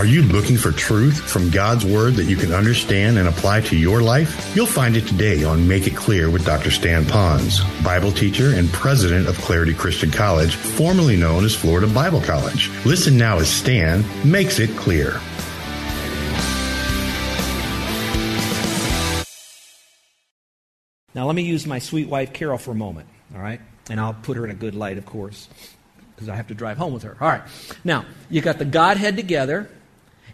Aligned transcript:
Are 0.00 0.06
you 0.06 0.22
looking 0.22 0.56
for 0.56 0.72
truth 0.72 1.20
from 1.30 1.50
God's 1.50 1.84
Word 1.84 2.14
that 2.14 2.24
you 2.24 2.34
can 2.34 2.54
understand 2.54 3.18
and 3.18 3.28
apply 3.28 3.60
to 3.60 3.76
your 3.76 4.00
life? 4.00 4.56
You'll 4.56 4.64
find 4.64 4.96
it 4.96 5.06
today 5.06 5.44
on 5.44 5.68
Make 5.68 5.86
It 5.86 5.94
Clear 5.94 6.30
with 6.30 6.46
Dr. 6.46 6.70
Stan 6.70 7.04
Ponz, 7.04 7.60
Bible 7.84 8.10
teacher 8.10 8.54
and 8.54 8.72
president 8.72 9.28
of 9.28 9.36
Clarity 9.42 9.74
Christian 9.74 10.10
College, 10.10 10.54
formerly 10.54 11.18
known 11.18 11.44
as 11.44 11.54
Florida 11.54 11.86
Bible 11.86 12.22
College. 12.22 12.70
Listen 12.86 13.18
now 13.18 13.40
as 13.40 13.50
Stan 13.50 14.02
makes 14.24 14.58
it 14.58 14.70
clear. 14.70 15.20
Now, 21.14 21.26
let 21.26 21.34
me 21.34 21.42
use 21.42 21.66
my 21.66 21.78
sweet 21.78 22.08
wife, 22.08 22.32
Carol, 22.32 22.56
for 22.56 22.70
a 22.70 22.74
moment, 22.74 23.06
all 23.34 23.42
right? 23.42 23.60
And 23.90 24.00
I'll 24.00 24.14
put 24.14 24.38
her 24.38 24.46
in 24.46 24.50
a 24.50 24.54
good 24.54 24.74
light, 24.74 24.96
of 24.96 25.04
course, 25.04 25.50
because 26.14 26.30
I 26.30 26.36
have 26.36 26.48
to 26.48 26.54
drive 26.54 26.78
home 26.78 26.94
with 26.94 27.02
her. 27.02 27.18
All 27.20 27.28
right. 27.28 27.42
Now, 27.84 28.06
you 28.30 28.40
got 28.40 28.56
the 28.56 28.64
Godhead 28.64 29.16
together. 29.16 29.68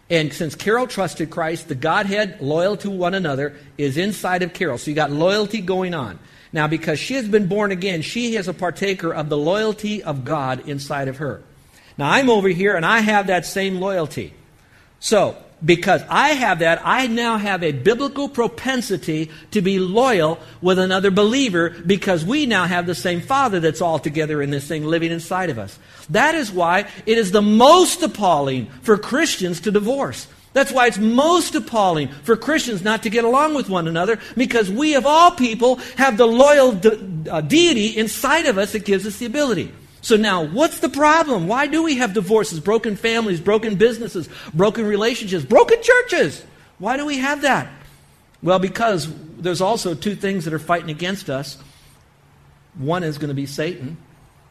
And 0.09 0.31
since 0.31 0.55
Carol 0.55 0.87
trusted 0.87 1.29
Christ, 1.29 1.67
the 1.67 1.75
Godhead, 1.75 2.39
loyal 2.41 2.77
to 2.77 2.89
one 2.89 3.13
another, 3.13 3.55
is 3.77 3.97
inside 3.97 4.41
of 4.41 4.53
Carol. 4.53 4.77
So 4.77 4.89
you 4.89 4.95
got 4.95 5.11
loyalty 5.11 5.61
going 5.61 5.93
on. 5.93 6.19
Now, 6.53 6.67
because 6.67 6.97
she 6.97 7.15
has 7.15 7.27
been 7.27 7.47
born 7.47 7.71
again, 7.71 8.01
she 8.01 8.37
is 8.37 8.47
a 8.47 8.53
partaker 8.53 9.13
of 9.13 9.27
the 9.27 9.37
loyalty 9.37 10.01
of 10.01 10.23
God 10.23 10.67
inside 10.67 11.09
of 11.09 11.17
her. 11.17 11.41
Now, 11.97 12.11
I'm 12.11 12.29
over 12.29 12.47
here 12.47 12.75
and 12.75 12.85
I 12.85 12.99
have 12.99 13.27
that 13.27 13.45
same 13.45 13.81
loyalty. 13.81 14.33
So, 14.99 15.35
because 15.63 16.03
I 16.07 16.29
have 16.29 16.59
that, 16.59 16.81
I 16.83 17.07
now 17.07 17.37
have 17.37 17.63
a 17.63 17.71
biblical 17.71 18.29
propensity 18.29 19.31
to 19.51 19.61
be 19.61 19.79
loyal 19.79 20.39
with 20.61 20.77
another 20.77 21.09
believer 21.09 21.71
because 21.71 22.23
we 22.23 22.45
now 22.45 22.65
have 22.65 22.85
the 22.85 22.95
same 22.95 23.21
Father 23.21 23.59
that's 23.59 23.81
all 23.81 23.97
together 23.97 24.41
in 24.41 24.51
this 24.51 24.67
thing 24.67 24.85
living 24.85 25.11
inside 25.11 25.49
of 25.49 25.57
us. 25.57 25.77
That 26.09 26.35
is 26.35 26.51
why 26.51 26.87
it 27.05 27.17
is 27.17 27.31
the 27.31 27.41
most 27.41 28.01
appalling 28.01 28.67
for 28.81 28.97
Christians 28.97 29.61
to 29.61 29.71
divorce. 29.71 30.27
That's 30.53 30.71
why 30.71 30.87
it's 30.87 30.97
most 30.97 31.53
appalling 31.53 32.07
for 32.23 32.35
Christians 32.35 32.83
not 32.83 33.03
to 33.03 33.09
get 33.09 33.25
along 33.25 33.53
with 33.53 33.69
one 33.69 33.87
another 33.87 34.19
because 34.35 34.71
we, 34.71 34.95
of 34.95 35.05
all 35.05 35.31
people, 35.31 35.75
have 35.97 36.17
the 36.17 36.25
loyal 36.25 36.71
de- 36.71 37.31
uh, 37.31 37.41
deity 37.41 37.97
inside 37.97 38.45
of 38.45 38.57
us 38.57 38.71
that 38.71 38.85
gives 38.85 39.05
us 39.05 39.17
the 39.17 39.25
ability. 39.25 39.71
So 40.01 40.15
now, 40.15 40.45
what's 40.45 40.79
the 40.79 40.89
problem? 40.89 41.47
Why 41.47 41.67
do 41.67 41.83
we 41.83 41.97
have 41.97 42.13
divorces, 42.13 42.59
broken 42.59 42.95
families, 42.95 43.41
broken 43.41 43.75
businesses, 43.75 44.29
broken 44.53 44.85
relationships, 44.85 45.43
broken 45.43 45.81
churches? 45.81 46.43
Why 46.79 46.97
do 46.97 47.05
we 47.05 47.17
have 47.17 47.41
that? 47.41 47.69
Well, 48.41 48.59
because 48.59 49.11
there's 49.37 49.61
also 49.61 49.93
two 49.93 50.15
things 50.15 50.45
that 50.45 50.53
are 50.53 50.59
fighting 50.59 50.89
against 50.89 51.29
us. 51.29 51.57
One 52.77 53.03
is 53.03 53.17
going 53.17 53.29
to 53.29 53.35
be 53.35 53.45
Satan, 53.45 53.97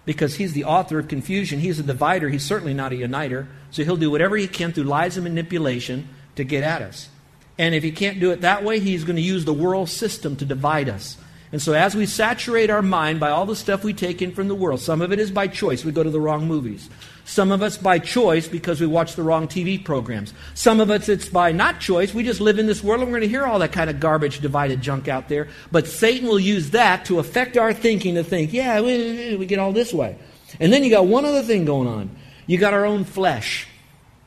because 0.06 0.36
he's 0.36 0.54
the 0.54 0.64
author 0.64 0.98
of 0.98 1.08
confusion. 1.08 1.60
He's 1.60 1.78
a 1.78 1.82
divider. 1.82 2.30
He's 2.30 2.44
certainly 2.44 2.72
not 2.72 2.92
a 2.92 2.96
uniter. 2.96 3.48
So 3.70 3.84
he'll 3.84 3.98
do 3.98 4.10
whatever 4.10 4.36
he 4.36 4.48
can 4.48 4.72
through 4.72 4.84
lies 4.84 5.18
and 5.18 5.24
manipulation 5.24 6.08
to 6.36 6.44
get 6.44 6.62
at 6.62 6.80
us. 6.80 7.10
And 7.58 7.74
if 7.74 7.82
he 7.82 7.90
can't 7.90 8.20
do 8.20 8.30
it 8.30 8.40
that 8.40 8.64
way, 8.64 8.78
he's 8.80 9.04
going 9.04 9.16
to 9.16 9.22
use 9.22 9.44
the 9.44 9.52
world 9.52 9.90
system 9.90 10.36
to 10.36 10.44
divide 10.44 10.88
us. 10.88 11.18
And 11.52 11.60
so, 11.62 11.72
as 11.72 11.94
we 11.94 12.06
saturate 12.06 12.70
our 12.70 12.82
mind 12.82 13.20
by 13.20 13.30
all 13.30 13.46
the 13.46 13.56
stuff 13.56 13.84
we 13.84 13.94
take 13.94 14.20
in 14.20 14.32
from 14.32 14.48
the 14.48 14.54
world, 14.54 14.80
some 14.80 15.00
of 15.00 15.12
it 15.12 15.18
is 15.18 15.30
by 15.30 15.46
choice. 15.46 15.84
We 15.84 15.92
go 15.92 16.02
to 16.02 16.10
the 16.10 16.20
wrong 16.20 16.46
movies. 16.46 16.90
Some 17.26 17.50
of 17.50 17.60
us 17.60 17.76
by 17.76 17.98
choice 17.98 18.46
because 18.46 18.80
we 18.80 18.86
watch 18.86 19.16
the 19.16 19.24
wrong 19.24 19.48
TV 19.48 19.84
programs. 19.84 20.32
Some 20.54 20.78
of 20.78 20.90
us 20.90 21.08
it's 21.08 21.28
by 21.28 21.50
not 21.50 21.80
choice. 21.80 22.14
We 22.14 22.22
just 22.22 22.40
live 22.40 22.60
in 22.60 22.66
this 22.66 22.84
world 22.84 23.02
and 23.02 23.10
we're 23.10 23.18
going 23.18 23.28
to 23.28 23.36
hear 23.36 23.44
all 23.44 23.58
that 23.58 23.72
kind 23.72 23.90
of 23.90 23.98
garbage, 23.98 24.38
divided 24.38 24.80
junk 24.80 25.08
out 25.08 25.28
there. 25.28 25.48
But 25.72 25.88
Satan 25.88 26.28
will 26.28 26.38
use 26.38 26.70
that 26.70 27.04
to 27.06 27.18
affect 27.18 27.56
our 27.56 27.74
thinking 27.74 28.14
to 28.14 28.22
think, 28.22 28.52
yeah, 28.52 28.80
we, 28.80 29.34
we 29.36 29.44
get 29.44 29.58
all 29.58 29.72
this 29.72 29.92
way. 29.92 30.16
And 30.60 30.72
then 30.72 30.84
you 30.84 30.90
got 30.90 31.06
one 31.06 31.24
other 31.24 31.42
thing 31.42 31.64
going 31.64 31.88
on. 31.88 32.14
You 32.46 32.58
got 32.58 32.72
our 32.74 32.86
own 32.86 33.02
flesh. 33.02 33.66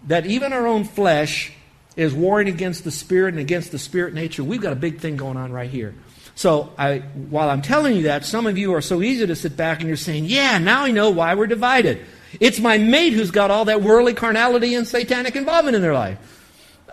That 0.08 0.26
even 0.26 0.52
our 0.52 0.68
own 0.68 0.84
flesh 0.84 1.54
is 1.96 2.14
warring 2.14 2.50
against 2.50 2.84
the 2.84 2.92
spirit 2.92 3.34
and 3.34 3.40
against 3.40 3.72
the 3.72 3.80
spirit 3.80 4.14
nature. 4.14 4.44
We've 4.44 4.62
got 4.62 4.74
a 4.74 4.78
big 4.78 5.00
thing 5.00 5.16
going 5.16 5.38
on 5.38 5.54
right 5.54 5.70
here. 5.70 5.96
So 6.36 6.74
I, 6.78 7.00
while 7.30 7.50
I'm 7.50 7.62
telling 7.62 7.96
you 7.96 8.04
that, 8.04 8.26
some 8.26 8.46
of 8.46 8.58
you 8.58 8.74
are 8.74 8.82
so 8.82 9.02
easy 9.02 9.26
to 9.26 9.36
sit 9.38 9.56
back 9.56 9.80
and 9.80 9.88
you're 9.88 9.98
saying, 9.98 10.26
yeah, 10.26 10.58
now 10.58 10.84
I 10.84 10.92
know 10.92 11.12
why 11.12 11.36
we're 11.36 11.48
divided. 11.48 12.06
It's 12.40 12.60
my 12.60 12.78
mate 12.78 13.14
who's 13.14 13.32
got 13.32 13.52
all 13.52 13.66
that 13.66 13.82
worldly 13.82 14.14
carnality 14.14 14.76
and 14.76 14.88
satanic 14.88 15.36
involvement 15.36 15.76
in 15.76 15.82
their 15.82 15.94
life. 15.94 16.18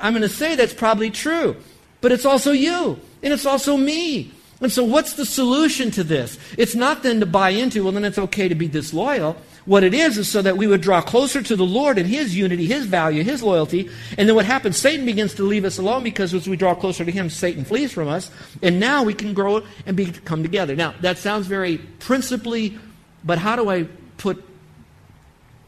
I'm 0.01 0.13
going 0.13 0.23
to 0.23 0.29
say 0.29 0.57
that's 0.57 0.75
probably 0.75 1.11
true. 1.11 1.57
But 2.01 2.13
it's 2.13 2.27
also 2.27 2.53
you. 2.53 3.01
And 3.23 3.33
it's 3.33 3.47
also 3.47 3.77
me. 3.77 4.33
And 4.61 4.73
so 4.73 4.85
what's 4.85 5.15
the 5.15 5.27
solution 5.27 5.91
to 5.93 6.05
this? 6.05 6.39
It's 6.57 6.75
not 6.75 7.03
then 7.03 7.21
to 7.21 7.27
buy 7.27 7.51
into, 7.51 7.83
well, 7.83 7.93
then 7.93 8.05
it's 8.05 8.19
okay 8.19 8.49
to 8.49 8.55
be 8.55 8.69
disloyal. 8.69 9.37
What 9.67 9.83
it 9.83 9.93
is 9.93 10.17
is 10.17 10.31
so 10.31 10.41
that 10.43 10.57
we 10.57 10.67
would 10.67 10.81
draw 10.81 11.03
closer 11.03 11.43
to 11.43 11.57
the 11.57 11.65
Lord 11.65 11.99
and 11.99 12.09
His 12.09 12.37
unity, 12.37 12.67
His 12.67 12.87
value, 12.87 13.23
His 13.23 13.43
loyalty. 13.43 13.91
And 14.17 14.29
then 14.29 14.37
what 14.37 14.47
happens? 14.47 14.79
Satan 14.79 15.05
begins 15.05 15.35
to 15.35 15.43
leave 15.43 15.65
us 15.65 15.79
alone 15.79 16.05
because 16.05 16.33
as 16.33 16.49
we 16.49 16.57
draw 16.57 16.75
closer 16.75 17.05
to 17.05 17.11
Him, 17.11 17.29
Satan 17.29 17.65
flees 17.65 17.93
from 17.93 18.09
us. 18.09 18.31
And 18.63 18.81
now 18.81 19.03
we 19.03 19.13
can 19.13 19.35
grow 19.35 19.63
and 19.85 19.97
become 19.97 20.43
together. 20.43 20.77
Now, 20.77 20.95
that 21.01 21.19
sounds 21.19 21.47
very 21.49 21.79
principally, 21.79 22.79
but 23.25 23.39
how 23.39 23.57
do 23.57 23.69
I 23.69 23.89
put 24.17 24.43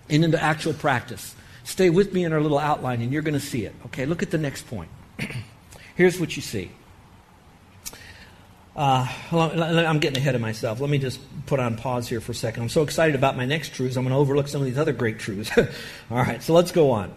it 0.09 0.25
into 0.25 0.43
actual 0.43 0.75
practice? 0.75 1.35
Stay 1.65 1.91
with 1.91 2.13
me 2.15 2.25
in 2.25 2.33
our 2.33 2.41
little 2.41 2.59
outline 2.59 3.03
and 3.03 3.13
you're 3.13 3.23
going 3.23 3.35
to 3.35 3.41
see 3.41 3.65
it. 3.65 3.75
Okay, 3.87 4.07
look 4.07 4.23
at 4.23 4.31
the 4.31 4.39
next 4.39 4.67
point. 4.67 4.91
Here's 5.97 6.19
what 6.19 6.35
you 6.37 6.43
see. 6.43 6.71
Uh, 8.79 9.09
I'm 9.33 9.99
getting 9.99 10.19
ahead 10.19 10.37
of 10.37 10.41
myself. 10.41 10.79
Let 10.79 10.89
me 10.89 10.99
just 10.99 11.21
put 11.47 11.59
on 11.59 11.77
pause 11.77 12.09
here 12.09 12.21
for 12.21 12.31
a 12.31 12.35
second. 12.35 12.63
I'm 12.63 12.69
so 12.69 12.83
excited 12.83 13.17
about 13.17 13.37
my 13.37 13.45
next 13.45 13.75
truths, 13.75 13.97
I'm 13.97 14.05
going 14.05 14.15
to 14.15 14.19
overlook 14.19 14.47
some 14.47 14.61
of 14.61 14.67
these 14.67 14.79
other 14.79 14.93
great 14.93 15.19
truths. 15.19 15.51
All 16.11 16.17
right, 16.17 16.41
so 16.41 16.55
let's 16.55 16.71
go 16.71 16.93
on. 16.93 17.13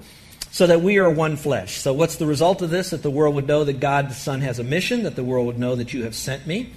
So 0.50 0.66
that 0.68 0.82
we 0.82 0.98
are 0.98 1.10
one 1.10 1.38
flesh. 1.38 1.78
So, 1.78 1.94
what's 1.94 2.16
the 2.16 2.26
result 2.26 2.62
of 2.62 2.72
this? 2.72 2.90
That 2.90 3.04
the 3.04 3.12
world 3.12 3.36
would 3.36 3.48
know 3.48 3.64
that 3.64 3.80
God 3.80 4.10
the 4.10 4.16
Son 4.16 4.42
has 4.42 4.58
a 4.58 4.64
mission, 4.64 5.04
that 5.04 5.16
the 5.16 5.24
world 5.24 5.46
would 5.46 5.60
know 5.60 5.76
that 5.76 5.94
you 5.94 6.04
have 6.04 6.16
sent 6.16 6.46
me. 6.46 6.74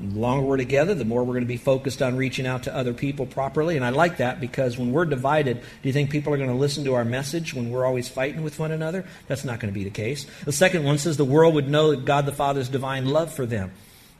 The 0.00 0.18
longer 0.18 0.44
we're 0.44 0.56
together, 0.56 0.94
the 0.94 1.04
more 1.04 1.22
we're 1.24 1.34
going 1.34 1.44
to 1.44 1.48
be 1.48 1.56
focused 1.56 2.02
on 2.02 2.16
reaching 2.16 2.46
out 2.46 2.64
to 2.64 2.74
other 2.74 2.92
people 2.92 3.26
properly. 3.26 3.76
And 3.76 3.84
I 3.84 3.90
like 3.90 4.18
that 4.18 4.40
because 4.40 4.78
when 4.78 4.92
we're 4.92 5.04
divided, 5.04 5.60
do 5.60 5.88
you 5.88 5.92
think 5.92 6.10
people 6.10 6.32
are 6.32 6.36
going 6.36 6.50
to 6.50 6.56
listen 6.56 6.84
to 6.84 6.94
our 6.94 7.04
message 7.04 7.54
when 7.54 7.70
we're 7.70 7.84
always 7.84 8.08
fighting 8.08 8.42
with 8.42 8.58
one 8.58 8.72
another? 8.72 9.04
That's 9.28 9.44
not 9.44 9.60
going 9.60 9.72
to 9.72 9.78
be 9.78 9.84
the 9.84 9.90
case. 9.90 10.26
The 10.44 10.52
second 10.52 10.84
one 10.84 10.98
says 10.98 11.16
the 11.16 11.24
world 11.24 11.54
would 11.54 11.68
know 11.68 11.90
that 11.90 12.04
God 12.04 12.26
the 12.26 12.32
Father's 12.32 12.68
divine 12.68 13.06
love 13.06 13.32
for 13.32 13.46
them. 13.46 13.72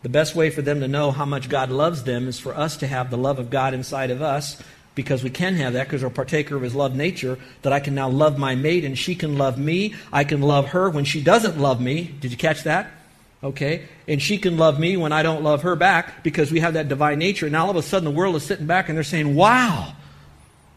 The 0.03 0.09
best 0.09 0.35
way 0.35 0.51
for 0.51 0.63
them 0.63 0.81
to 0.81 0.89
know 0.89 1.11
how 1.11 1.25
much 1.25 1.49
God 1.49 1.71
loves 1.71 2.05
them 2.05 2.29
is 2.29 2.39
for 2.39 2.57
us 2.57 2.77
to 2.79 2.87
have 2.87 3.11
the 3.11 3.19
love 3.19 3.39
of 3.39 3.51
God 3.51 3.75
inside 3.75 4.11
of 4.11 4.23
us 4.23 4.63
because 4.95 5.23
we 5.23 5.31
can 5.31 5.55
have 5.55 5.75
that 5.75 5.87
because 5.87 6.03
we're 6.03 6.09
a 6.09 6.11
partaker 6.11 6.57
of 6.57 6.63
his 6.63 6.75
love 6.75 6.97
nature 6.97 7.39
that 7.63 7.73
I 7.73 7.81
can 7.81 7.95
now 7.95 8.09
love 8.09 8.39
my 8.39 8.55
mate 8.55 8.85
and 8.85 8.99
she 8.99 9.15
can 9.15 9.39
love 9.39 9.59
me. 9.59 9.95
I 10.13 10.25
can 10.25 10.43
love 10.43 10.69
her 10.69 10.91
when 10.91 11.05
she 11.05 11.23
doesn't 11.23 11.59
love 11.59 11.81
me. 11.81 12.05
Did 12.21 12.31
you 12.31 12.37
catch 12.37 12.65
that? 12.65 12.91
Okay? 13.43 13.87
And 14.09 14.21
she 14.21 14.39
can 14.39 14.57
love 14.57 14.79
me 14.79 14.97
when 14.97 15.13
I 15.13 15.23
don't 15.23 15.43
love 15.43 15.63
her 15.63 15.77
back 15.77 16.23
because 16.25 16.51
we 16.51 16.61
have 16.61 16.75
that 16.75 16.89
divine 16.89 17.19
nature. 17.19 17.47
And 17.47 17.55
all 17.55 17.71
of 17.71 17.77
a 17.77 17.83
sudden 17.83 18.05
the 18.05 18.11
world 18.11 18.37
is 18.37 18.43
sitting 18.45 18.67
back 18.67 18.89
and 18.89 18.97
they're 18.97 19.05
saying, 19.05 19.35
wow, 19.35 19.93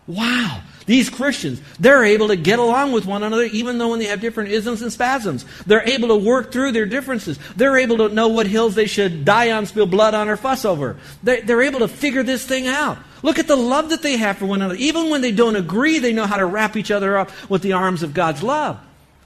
wow. 0.07 0.61
These 0.85 1.11
Christians, 1.11 1.61
they're 1.79 2.03
able 2.03 2.29
to 2.29 2.35
get 2.35 2.57
along 2.57 2.93
with 2.93 3.05
one 3.05 3.21
another 3.21 3.43
even 3.43 3.77
though 3.77 3.89
when 3.89 3.99
they 3.99 4.05
have 4.05 4.21
different 4.21 4.49
isms 4.49 4.81
and 4.81 4.91
spasms. 4.91 5.45
They're 5.67 5.87
able 5.87 6.07
to 6.07 6.15
work 6.15 6.51
through 6.51 6.71
their 6.71 6.87
differences. 6.87 7.37
They're 7.55 7.77
able 7.77 7.97
to 7.97 8.09
know 8.09 8.29
what 8.29 8.47
hills 8.47 8.73
they 8.73 8.87
should 8.87 9.23
die 9.23 9.51
on, 9.51 9.67
spill 9.67 9.85
blood 9.85 10.15
on, 10.15 10.27
or 10.29 10.35
fuss 10.35 10.65
over. 10.65 10.97
They're, 11.21 11.41
they're 11.41 11.61
able 11.61 11.79
to 11.79 11.87
figure 11.87 12.23
this 12.23 12.43
thing 12.43 12.65
out. 12.65 12.97
Look 13.21 13.37
at 13.37 13.47
the 13.47 13.55
love 13.55 13.89
that 13.89 14.01
they 14.01 14.17
have 14.17 14.39
for 14.39 14.47
one 14.47 14.61
another. 14.61 14.79
Even 14.79 15.11
when 15.11 15.21
they 15.21 15.31
don't 15.31 15.55
agree, 15.55 15.99
they 15.99 16.11
know 16.11 16.25
how 16.25 16.37
to 16.37 16.45
wrap 16.45 16.75
each 16.75 16.89
other 16.89 17.17
up 17.17 17.29
with 17.49 17.61
the 17.61 17.73
arms 17.73 18.01
of 18.01 18.15
God's 18.15 18.41
love. 18.41 18.79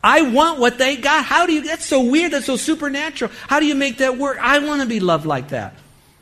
I 0.03 0.21
want 0.21 0.59
what 0.59 0.77
they 0.77 0.97
got. 0.97 1.23
How 1.23 1.45
do 1.45 1.53
you, 1.53 1.63
that's 1.63 1.85
so 1.85 2.03
weird, 2.03 2.33
that's 2.33 2.45
so 2.45 2.57
supernatural. 2.57 3.31
How 3.47 3.59
do 3.59 3.65
you 3.65 3.75
make 3.75 3.99
that 3.99 4.17
work? 4.17 4.37
I 4.41 4.59
want 4.59 4.81
to 4.81 4.87
be 4.87 4.99
loved 4.99 5.25
like 5.25 5.49
that. 5.49 5.75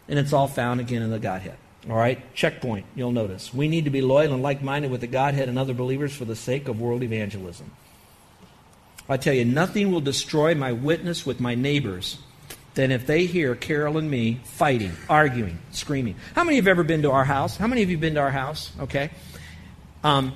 And 0.08 0.20
it's 0.20 0.34
all 0.34 0.48
found 0.48 0.80
again 0.80 1.02
in 1.02 1.10
the 1.10 1.20
Godhead. 1.20 1.58
All 1.90 1.98
right, 1.98 2.22
checkpoint, 2.36 2.86
you'll 2.96 3.12
notice. 3.12 3.52
We 3.52 3.68
need 3.68 3.86
to 3.86 3.90
be 3.90 4.02
loyal 4.02 4.34
and 4.34 4.44
like 4.44 4.62
minded 4.62 4.92
with 4.92 5.02
the 5.02 5.08
Godhead 5.08 5.50
and 5.50 5.58
other 5.58 5.74
believers 5.74 6.16
for 6.16 6.26
the 6.26 6.36
sake 6.36 6.68
of 6.68 6.80
world 6.80 7.02
evangelism. 7.02 7.72
I 9.10 9.18
tell 9.18 9.34
you, 9.34 9.46
nothing 9.46 9.92
will 9.92 10.02
destroy 10.02 10.54
my 10.54 10.74
witness 10.74 11.26
with 11.26 11.40
my 11.40 11.56
neighbors 11.56 12.20
than 12.76 12.92
if 12.92 13.08
they 13.08 13.26
hear 13.26 13.56
Carol 13.56 13.98
and 13.98 14.10
me 14.10 14.40
fighting, 14.44 14.94
arguing, 15.10 15.58
screaming. 15.72 16.16
How 16.36 16.44
many 16.44 16.58
have 16.58 16.68
ever 16.68 16.84
been 16.84 17.02
to 17.02 17.12
our 17.12 17.26
house? 17.26 17.58
How 17.58 17.68
many 17.68 17.82
of 17.82 17.90
you 17.90 17.98
have 17.98 18.02
been 18.02 18.14
to 18.14 18.22
our 18.22 18.32
house? 18.32 18.72
Okay. 18.80 19.10
Um, 20.04 20.34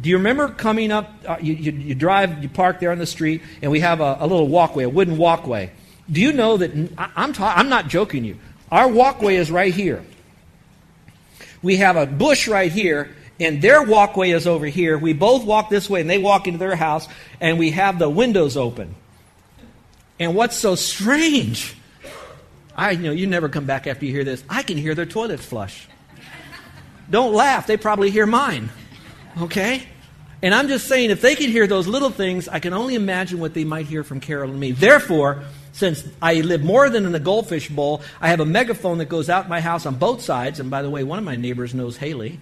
do 0.00 0.10
you 0.10 0.16
remember 0.16 0.48
coming 0.48 0.92
up? 0.92 1.12
Uh, 1.26 1.38
you, 1.40 1.54
you, 1.54 1.72
you, 1.72 1.94
drive, 1.94 2.42
you 2.42 2.48
park 2.48 2.78
there 2.78 2.92
on 2.92 2.98
the 2.98 3.06
street, 3.06 3.42
and 3.62 3.70
we 3.72 3.80
have 3.80 4.00
a, 4.00 4.18
a 4.20 4.26
little 4.26 4.46
walkway, 4.46 4.84
a 4.84 4.88
wooden 4.88 5.16
walkway. 5.16 5.72
Do 6.10 6.20
you 6.20 6.32
know 6.32 6.56
that 6.56 6.72
I, 6.96 7.10
I'm, 7.16 7.32
ta- 7.32 7.54
I'm 7.56 7.68
not 7.68 7.88
joking 7.88 8.24
you? 8.24 8.38
Our 8.70 8.88
walkway 8.88 9.36
is 9.36 9.50
right 9.50 9.74
here. 9.74 10.04
We 11.62 11.78
have 11.78 11.96
a 11.96 12.06
bush 12.06 12.46
right 12.46 12.70
here, 12.70 13.14
and 13.40 13.60
their 13.60 13.82
walkway 13.82 14.30
is 14.30 14.46
over 14.46 14.66
here. 14.66 14.96
We 14.96 15.14
both 15.14 15.44
walk 15.44 15.68
this 15.68 15.90
way, 15.90 16.00
and 16.00 16.08
they 16.08 16.18
walk 16.18 16.46
into 16.46 16.58
their 16.58 16.76
house, 16.76 17.08
and 17.40 17.58
we 17.58 17.72
have 17.72 17.98
the 17.98 18.08
windows 18.08 18.56
open. 18.56 18.94
And 20.20 20.36
what's 20.36 20.56
so 20.56 20.76
strange? 20.76 21.76
I 22.76 22.92
you 22.92 23.02
know 23.02 23.12
you 23.12 23.26
never 23.26 23.48
come 23.48 23.66
back 23.66 23.88
after 23.88 24.06
you 24.06 24.12
hear 24.12 24.24
this. 24.24 24.44
I 24.48 24.62
can 24.62 24.76
hear 24.76 24.94
their 24.94 25.06
toilets 25.06 25.44
flush. 25.44 25.88
Don't 27.10 27.34
laugh; 27.34 27.66
they 27.66 27.76
probably 27.76 28.10
hear 28.10 28.26
mine. 28.26 28.70
Okay? 29.40 29.82
And 30.40 30.54
I'm 30.54 30.68
just 30.68 30.86
saying, 30.86 31.10
if 31.10 31.20
they 31.20 31.34
can 31.34 31.50
hear 31.50 31.66
those 31.66 31.88
little 31.88 32.10
things, 32.10 32.48
I 32.48 32.60
can 32.60 32.72
only 32.72 32.94
imagine 32.94 33.40
what 33.40 33.54
they 33.54 33.64
might 33.64 33.86
hear 33.86 34.04
from 34.04 34.20
Carol 34.20 34.50
and 34.50 34.60
me. 34.60 34.70
Therefore, 34.70 35.42
since 35.72 36.04
I 36.22 36.34
live 36.34 36.62
more 36.62 36.88
than 36.90 37.06
in 37.06 37.14
a 37.14 37.20
goldfish 37.20 37.68
bowl, 37.68 38.02
I 38.20 38.28
have 38.28 38.38
a 38.40 38.44
megaphone 38.46 38.98
that 38.98 39.08
goes 39.08 39.28
out 39.28 39.48
my 39.48 39.60
house 39.60 39.84
on 39.84 39.96
both 39.96 40.22
sides. 40.22 40.60
And 40.60 40.70
by 40.70 40.82
the 40.82 40.90
way, 40.90 41.02
one 41.02 41.18
of 41.18 41.24
my 41.24 41.36
neighbors 41.36 41.74
knows 41.74 41.96
Haley. 41.96 42.38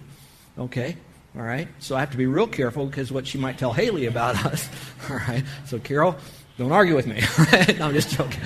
Okay? 0.59 0.95
All 1.35 1.41
right? 1.41 1.67
So 1.79 1.95
I 1.95 2.01
have 2.01 2.11
to 2.11 2.17
be 2.17 2.27
real 2.27 2.47
careful 2.47 2.85
because 2.85 3.11
what 3.11 3.25
she 3.25 3.39
might 3.39 3.57
tell 3.57 3.73
Haley 3.73 4.05
about 4.05 4.35
us. 4.45 4.69
All 5.09 5.17
right? 5.17 5.43
So, 5.65 5.79
Carol, 5.79 6.15
don't 6.57 6.71
argue 6.71 6.95
with 6.95 7.07
me. 7.07 7.21
No, 7.79 7.87
I'm 7.87 7.93
just 7.93 8.11
joking. 8.11 8.41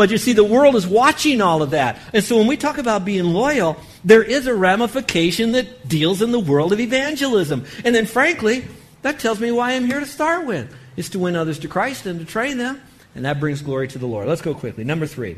But 0.00 0.10
you 0.10 0.16
see, 0.16 0.32
the 0.32 0.42
world 0.42 0.76
is 0.76 0.86
watching 0.86 1.42
all 1.42 1.60
of 1.60 1.72
that. 1.72 1.98
And 2.14 2.24
so 2.24 2.38
when 2.38 2.46
we 2.46 2.56
talk 2.56 2.78
about 2.78 3.04
being 3.04 3.34
loyal, 3.34 3.76
there 4.02 4.22
is 4.22 4.46
a 4.46 4.54
ramification 4.54 5.52
that 5.52 5.86
deals 5.86 6.22
in 6.22 6.32
the 6.32 6.40
world 6.40 6.72
of 6.72 6.80
evangelism. 6.80 7.66
And 7.84 7.94
then, 7.94 8.06
frankly, 8.06 8.64
that 9.02 9.18
tells 9.18 9.40
me 9.40 9.52
why 9.52 9.72
I'm 9.72 9.84
here 9.84 10.00
to 10.00 10.06
start 10.06 10.46
with 10.46 10.74
is 10.96 11.10
to 11.10 11.18
win 11.18 11.36
others 11.36 11.58
to 11.58 11.68
Christ 11.68 12.06
and 12.06 12.18
to 12.18 12.24
train 12.24 12.56
them. 12.56 12.80
And 13.14 13.26
that 13.26 13.40
brings 13.40 13.60
glory 13.60 13.88
to 13.88 13.98
the 13.98 14.06
Lord. 14.06 14.26
Let's 14.26 14.40
go 14.40 14.54
quickly. 14.54 14.84
Number 14.84 15.06
three. 15.06 15.36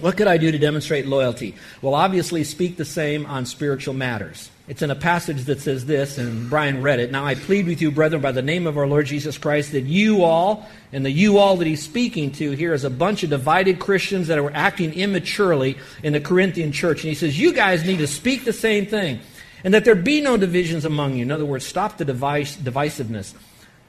What 0.00 0.16
could 0.16 0.26
I 0.26 0.38
do 0.38 0.50
to 0.50 0.58
demonstrate 0.58 1.06
loyalty? 1.06 1.54
Well, 1.80 1.94
obviously, 1.94 2.42
speak 2.42 2.76
the 2.76 2.84
same 2.84 3.26
on 3.26 3.46
spiritual 3.46 3.94
matters. 3.94 4.50
It's 4.66 4.82
in 4.82 4.90
a 4.90 4.96
passage 4.96 5.44
that 5.44 5.60
says 5.60 5.86
this, 5.86 6.18
and 6.18 6.48
Brian 6.48 6.82
read 6.82 6.98
it. 6.98 7.12
Now 7.12 7.24
I 7.24 7.34
plead 7.34 7.66
with 7.66 7.82
you, 7.82 7.90
brethren, 7.90 8.22
by 8.22 8.32
the 8.32 8.42
name 8.42 8.66
of 8.66 8.76
our 8.76 8.86
Lord 8.86 9.06
Jesus 9.06 9.36
Christ, 9.38 9.72
that 9.72 9.82
you 9.82 10.24
all, 10.24 10.66
and 10.90 11.04
the 11.04 11.10
you 11.10 11.38
all 11.38 11.56
that 11.58 11.66
he's 11.66 11.82
speaking 11.82 12.32
to 12.32 12.52
here 12.52 12.72
is 12.72 12.82
a 12.82 12.90
bunch 12.90 13.22
of 13.22 13.30
divided 13.30 13.78
Christians 13.78 14.28
that 14.28 14.38
are 14.38 14.50
acting 14.52 14.94
immaturely 14.94 15.76
in 16.02 16.14
the 16.14 16.20
Corinthian 16.20 16.72
church. 16.72 17.04
And 17.04 17.10
he 17.10 17.14
says, 17.14 17.38
You 17.38 17.52
guys 17.52 17.84
need 17.84 17.98
to 17.98 18.06
speak 18.06 18.44
the 18.44 18.54
same 18.54 18.86
thing, 18.86 19.20
and 19.62 19.74
that 19.74 19.84
there 19.84 19.94
be 19.94 20.20
no 20.20 20.36
divisions 20.36 20.84
among 20.84 21.14
you. 21.14 21.22
In 21.22 21.30
other 21.30 21.44
words, 21.44 21.66
stop 21.66 21.98
the 21.98 22.04
device, 22.04 22.56
divisiveness. 22.56 23.34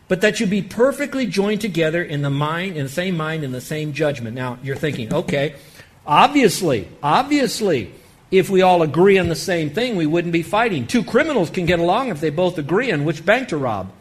But 0.08 0.22
that 0.22 0.40
you 0.40 0.46
be 0.46 0.62
perfectly 0.62 1.26
joined 1.26 1.62
together 1.62 2.04
in 2.04 2.22
the 2.22 2.30
mind, 2.30 2.78
in 2.78 2.84
the 2.84 2.92
same 2.92 3.18
mind, 3.18 3.44
in 3.44 3.54
the 3.54 3.62
same 3.62 3.94
judgment. 3.94 4.36
Now 4.36 4.60
you're 4.62 4.76
thinking, 4.76 5.12
okay, 5.12 5.56
obviously, 6.06 6.88
obviously 7.02 7.92
if 8.32 8.50
we 8.50 8.62
all 8.62 8.82
agree 8.82 9.18
on 9.18 9.30
the 9.30 9.36
same 9.36 9.70
thing, 9.70 9.96
we 9.96 10.06
wouldn't 10.06 10.34
be 10.34 10.44
fighting. 10.44 10.88
Two 10.88 11.04
criminals 11.04 11.50
can 11.50 11.66
get 11.66 11.80
along 11.80 12.10
if 12.10 12.20
they 12.20 12.30
both 12.30 12.58
agree 12.58 12.92
on 12.92 13.06
which 13.06 13.26
bank 13.26 13.50
to 13.50 13.58
rob. 13.58 13.92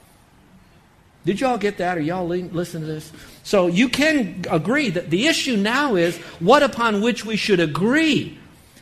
Did 1.25 1.41
y'all 1.41 1.57
get 1.57 1.79
that? 1.79 1.97
Are 1.97 2.03
y'all 2.03 2.27
listen 2.27 2.83
to 2.83 2.87
this? 2.87 3.11
So 3.43 3.67
you 3.67 3.89
can 3.89 4.45
agree 4.51 4.91
that 4.91 5.11
the 5.11 5.27
issue 5.27 5.57
now 5.57 5.95
is 5.95 6.17
what 6.39 6.63
upon 6.63 7.01
which 7.01 7.25
we 7.25 7.37
should 7.37 7.61
agree. 7.61 8.39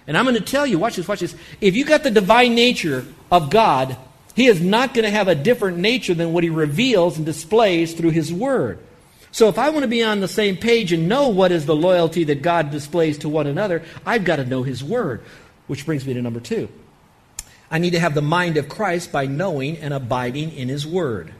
And 0.06 0.18
I'm 0.18 0.24
going 0.24 0.34
to 0.36 0.40
tell 0.40 0.66
you, 0.66 0.78
watch 0.78 0.96
this, 0.96 1.06
watch 1.06 1.20
this. 1.20 1.36
If 1.60 1.76
you 1.76 1.84
got 1.84 2.02
the 2.02 2.10
divine 2.10 2.54
nature 2.54 3.06
of 3.30 3.50
God, 3.50 3.96
He 4.34 4.46
is 4.46 4.60
not 4.60 4.94
going 4.94 5.04
to 5.04 5.10
have 5.10 5.28
a 5.28 5.36
different 5.36 5.78
nature 5.78 6.14
than 6.14 6.32
what 6.32 6.42
He 6.42 6.50
reveals 6.50 7.16
and 7.16 7.24
displays 7.24 7.94
through 7.94 8.10
His 8.10 8.32
Word. 8.32 8.80
So 9.32 9.48
if 9.48 9.58
I 9.58 9.70
want 9.70 9.82
to 9.82 9.88
be 9.88 10.02
on 10.02 10.20
the 10.20 10.28
same 10.28 10.56
page 10.58 10.92
and 10.92 11.08
know 11.08 11.28
what 11.28 11.52
is 11.52 11.64
the 11.64 11.74
loyalty 11.74 12.22
that 12.24 12.42
God 12.42 12.70
displays 12.70 13.18
to 13.18 13.28
one 13.30 13.46
another, 13.46 13.82
I've 14.04 14.24
got 14.24 14.36
to 14.36 14.44
know 14.44 14.62
His 14.62 14.84
Word. 14.84 15.22
Which 15.66 15.86
brings 15.86 16.06
me 16.06 16.12
to 16.14 16.22
number 16.22 16.40
two. 16.40 16.68
I 17.70 17.78
need 17.78 17.92
to 17.92 18.00
have 18.00 18.14
the 18.14 18.20
mind 18.20 18.58
of 18.58 18.68
Christ 18.68 19.10
by 19.10 19.24
knowing 19.24 19.78
and 19.78 19.94
abiding 19.94 20.52
in 20.52 20.68
His 20.68 20.86
Word. 20.86 21.32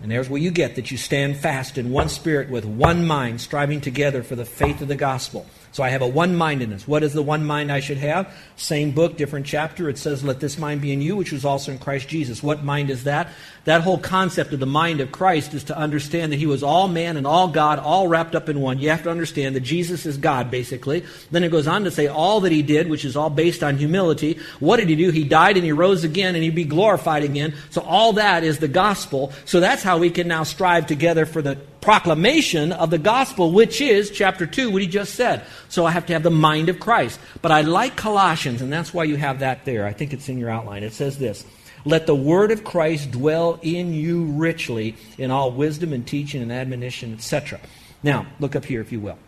And 0.00 0.10
there's 0.10 0.30
where 0.30 0.40
you 0.40 0.52
get 0.52 0.76
that 0.76 0.92
you 0.92 0.96
stand 0.96 1.36
fast 1.36 1.76
in 1.76 1.90
one 1.90 2.08
spirit 2.08 2.50
with 2.50 2.64
one 2.64 3.04
mind, 3.04 3.40
striving 3.40 3.80
together 3.80 4.22
for 4.22 4.36
the 4.36 4.44
faith 4.44 4.80
of 4.80 4.86
the 4.86 4.94
gospel. 4.94 5.44
So 5.72 5.82
I 5.82 5.88
have 5.88 6.02
a 6.02 6.06
one 6.06 6.36
mindedness. 6.36 6.86
What 6.86 7.02
is 7.02 7.12
the 7.12 7.22
one 7.22 7.44
mind 7.44 7.72
I 7.72 7.80
should 7.80 7.98
have? 7.98 8.32
Same 8.56 8.92
book, 8.92 9.16
different 9.16 9.44
chapter. 9.44 9.88
It 9.88 9.98
says, 9.98 10.22
Let 10.22 10.38
this 10.38 10.56
mind 10.56 10.80
be 10.80 10.92
in 10.92 11.02
you, 11.02 11.16
which 11.16 11.32
was 11.32 11.44
also 11.44 11.72
in 11.72 11.78
Christ 11.78 12.08
Jesus. 12.08 12.44
What 12.44 12.62
mind 12.62 12.90
is 12.90 13.04
that? 13.04 13.28
That 13.64 13.82
whole 13.82 13.98
concept 13.98 14.52
of 14.52 14.60
the 14.60 14.66
mind 14.66 15.00
of 15.00 15.12
Christ 15.12 15.54
is 15.54 15.64
to 15.64 15.76
understand 15.76 16.32
that 16.32 16.38
he 16.38 16.46
was 16.46 16.62
all 16.62 16.88
man 16.88 17.16
and 17.16 17.26
all 17.26 17.48
God, 17.48 17.78
all 17.78 18.08
wrapped 18.08 18.34
up 18.34 18.48
in 18.48 18.60
one. 18.60 18.78
You 18.78 18.90
have 18.90 19.02
to 19.02 19.10
understand 19.10 19.56
that 19.56 19.60
Jesus 19.60 20.06
is 20.06 20.16
God, 20.16 20.50
basically. 20.50 21.04
Then 21.30 21.44
it 21.44 21.50
goes 21.50 21.66
on 21.66 21.84
to 21.84 21.90
say 21.90 22.06
all 22.06 22.40
that 22.40 22.52
he 22.52 22.62
did, 22.62 22.88
which 22.88 23.04
is 23.04 23.16
all 23.16 23.30
based 23.30 23.62
on 23.62 23.76
humility. 23.76 24.38
What 24.60 24.78
did 24.78 24.88
he 24.88 24.96
do? 24.96 25.10
He 25.10 25.24
died 25.24 25.56
and 25.56 25.64
he 25.64 25.72
rose 25.72 26.04
again 26.04 26.34
and 26.34 26.42
he'd 26.42 26.54
be 26.54 26.64
glorified 26.64 27.24
again. 27.24 27.54
So 27.70 27.82
all 27.82 28.14
that 28.14 28.44
is 28.44 28.58
the 28.58 28.68
gospel. 28.68 29.32
So 29.44 29.60
that's 29.60 29.82
how 29.82 29.98
we 29.98 30.10
can 30.10 30.28
now 30.28 30.44
strive 30.44 30.86
together 30.86 31.26
for 31.26 31.42
the 31.42 31.56
proclamation 31.80 32.72
of 32.72 32.90
the 32.90 32.98
gospel, 32.98 33.52
which 33.52 33.80
is 33.80 34.10
chapter 34.10 34.46
2, 34.46 34.70
what 34.70 34.82
he 34.82 34.88
just 34.88 35.14
said. 35.14 35.44
So 35.68 35.86
I 35.86 35.90
have 35.90 36.06
to 36.06 36.12
have 36.12 36.22
the 36.22 36.30
mind 36.30 36.68
of 36.68 36.80
Christ. 36.80 37.18
But 37.40 37.52
I 37.52 37.62
like 37.62 37.96
Colossians, 37.96 38.60
and 38.60 38.72
that's 38.72 38.92
why 38.92 39.04
you 39.04 39.16
have 39.16 39.40
that 39.40 39.64
there. 39.64 39.86
I 39.86 39.92
think 39.92 40.12
it's 40.12 40.28
in 40.28 40.38
your 40.38 40.50
outline. 40.50 40.82
It 40.82 40.92
says 40.92 41.18
this 41.18 41.44
Let 41.84 42.06
the 42.06 42.14
word 42.14 42.50
of 42.50 42.64
Christ 42.64 43.10
dwell 43.10 43.58
in 43.62 43.92
you 43.92 44.24
richly 44.24 44.96
in 45.16 45.30
all 45.30 45.52
wisdom 45.52 45.92
and 45.92 46.06
teaching 46.06 46.42
and 46.42 46.52
admonition, 46.52 47.14
etc. 47.14 47.60
Now, 48.02 48.26
look 48.40 48.56
up 48.56 48.64
here, 48.64 48.80
if 48.80 48.92
you 48.92 49.00
will, 49.00 49.18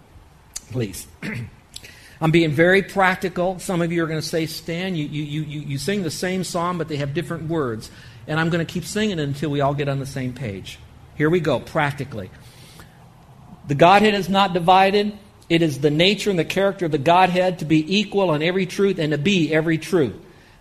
please. 0.71 1.07
I'm 2.21 2.31
being 2.31 2.51
very 2.51 2.83
practical. 2.83 3.59
Some 3.59 3.81
of 3.81 3.93
you 3.93 4.05
are 4.05 4.07
going 4.07 4.21
to 4.21 4.27
say, 4.27 4.45
Stan, 4.47 4.95
you, 4.95 5.07
you, 5.07 5.23
you, 5.43 5.61
you 5.61 5.79
sing 5.79 6.03
the 6.03 6.11
same 6.11 6.45
song, 6.45 6.77
but 6.77 6.89
they 6.89 6.97
have 6.97 7.15
different 7.15 7.49
words. 7.49 7.91
And 8.27 8.39
I'm 8.39 8.51
going 8.51 8.65
to 8.65 8.71
keep 8.71 8.85
singing 8.85 9.19
it 9.19 9.23
until 9.23 9.51
we 9.51 9.63
all 9.63 9.75
get 9.75 9.89
on 9.89 9.99
the 9.99 10.07
same 10.07 10.35
page. 10.35 10.79
Here 11.17 11.31
we 11.31 11.41
go, 11.41 11.61
practically. 11.61 12.31
The 13.69 13.75
Godhead 13.75 14.15
is 14.15 14.29
not 14.29 14.53
divided. 14.53 15.17
It 15.49 15.63
is 15.63 15.81
the 15.81 15.91
nature 15.91 16.31
and 16.31 16.39
the 16.39 16.45
character 16.45 16.87
of 16.87 16.93
the 16.93 16.99
Godhead 16.99 17.61
to 17.61 17.65
be 17.65 17.99
equal 17.99 18.35
in 18.35 18.43
every 18.43 18.67
truth 18.67 18.99
and 18.99 19.13
to 19.13 19.19
be 19.19 19.53
every 19.53 19.79
truth. 19.79 20.15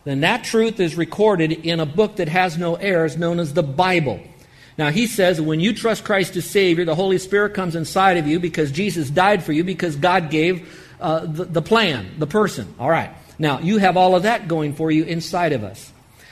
Then 0.04 0.22
that 0.22 0.44
truth 0.44 0.80
is 0.80 0.96
recorded 0.96 1.52
in 1.52 1.80
a 1.80 1.86
book 1.86 2.18
that 2.18 2.30
has 2.30 2.58
no 2.58 2.76
errors 2.76 3.18
known 3.18 3.40
as 3.40 3.54
the 3.54 3.64
Bible. 3.64 4.20
Now, 4.78 4.92
he 4.92 5.08
says 5.08 5.42
when 5.42 5.60
you 5.60 5.74
trust 5.74 6.06
Christ 6.06 6.38
as 6.38 6.46
Savior, 6.46 6.86
the 6.86 6.96
Holy 6.96 7.18
Spirit 7.18 7.54
comes 7.54 7.76
inside 7.76 8.18
of 8.18 8.28
you 8.28 8.40
because 8.40 8.72
Jesus 8.72 9.10
died 9.10 9.44
for 9.44 9.52
you, 9.52 9.64
because 9.64 9.98
God 9.98 10.30
gave 10.30 10.88
uh, 11.02 11.26
the, 11.26 11.46
the 11.46 11.62
plan, 11.62 12.16
the 12.18 12.28
person. 12.28 12.74
All 12.80 12.90
right. 12.90 13.12
Now, 13.38 13.60
you 13.60 13.78
have 13.78 13.98
all 13.98 14.16
of 14.16 14.24
that 14.24 14.48
going 14.48 14.74
for 14.74 14.90
you 14.90 15.04
inside 15.04 15.52
of 15.52 15.64
us. 15.64 15.92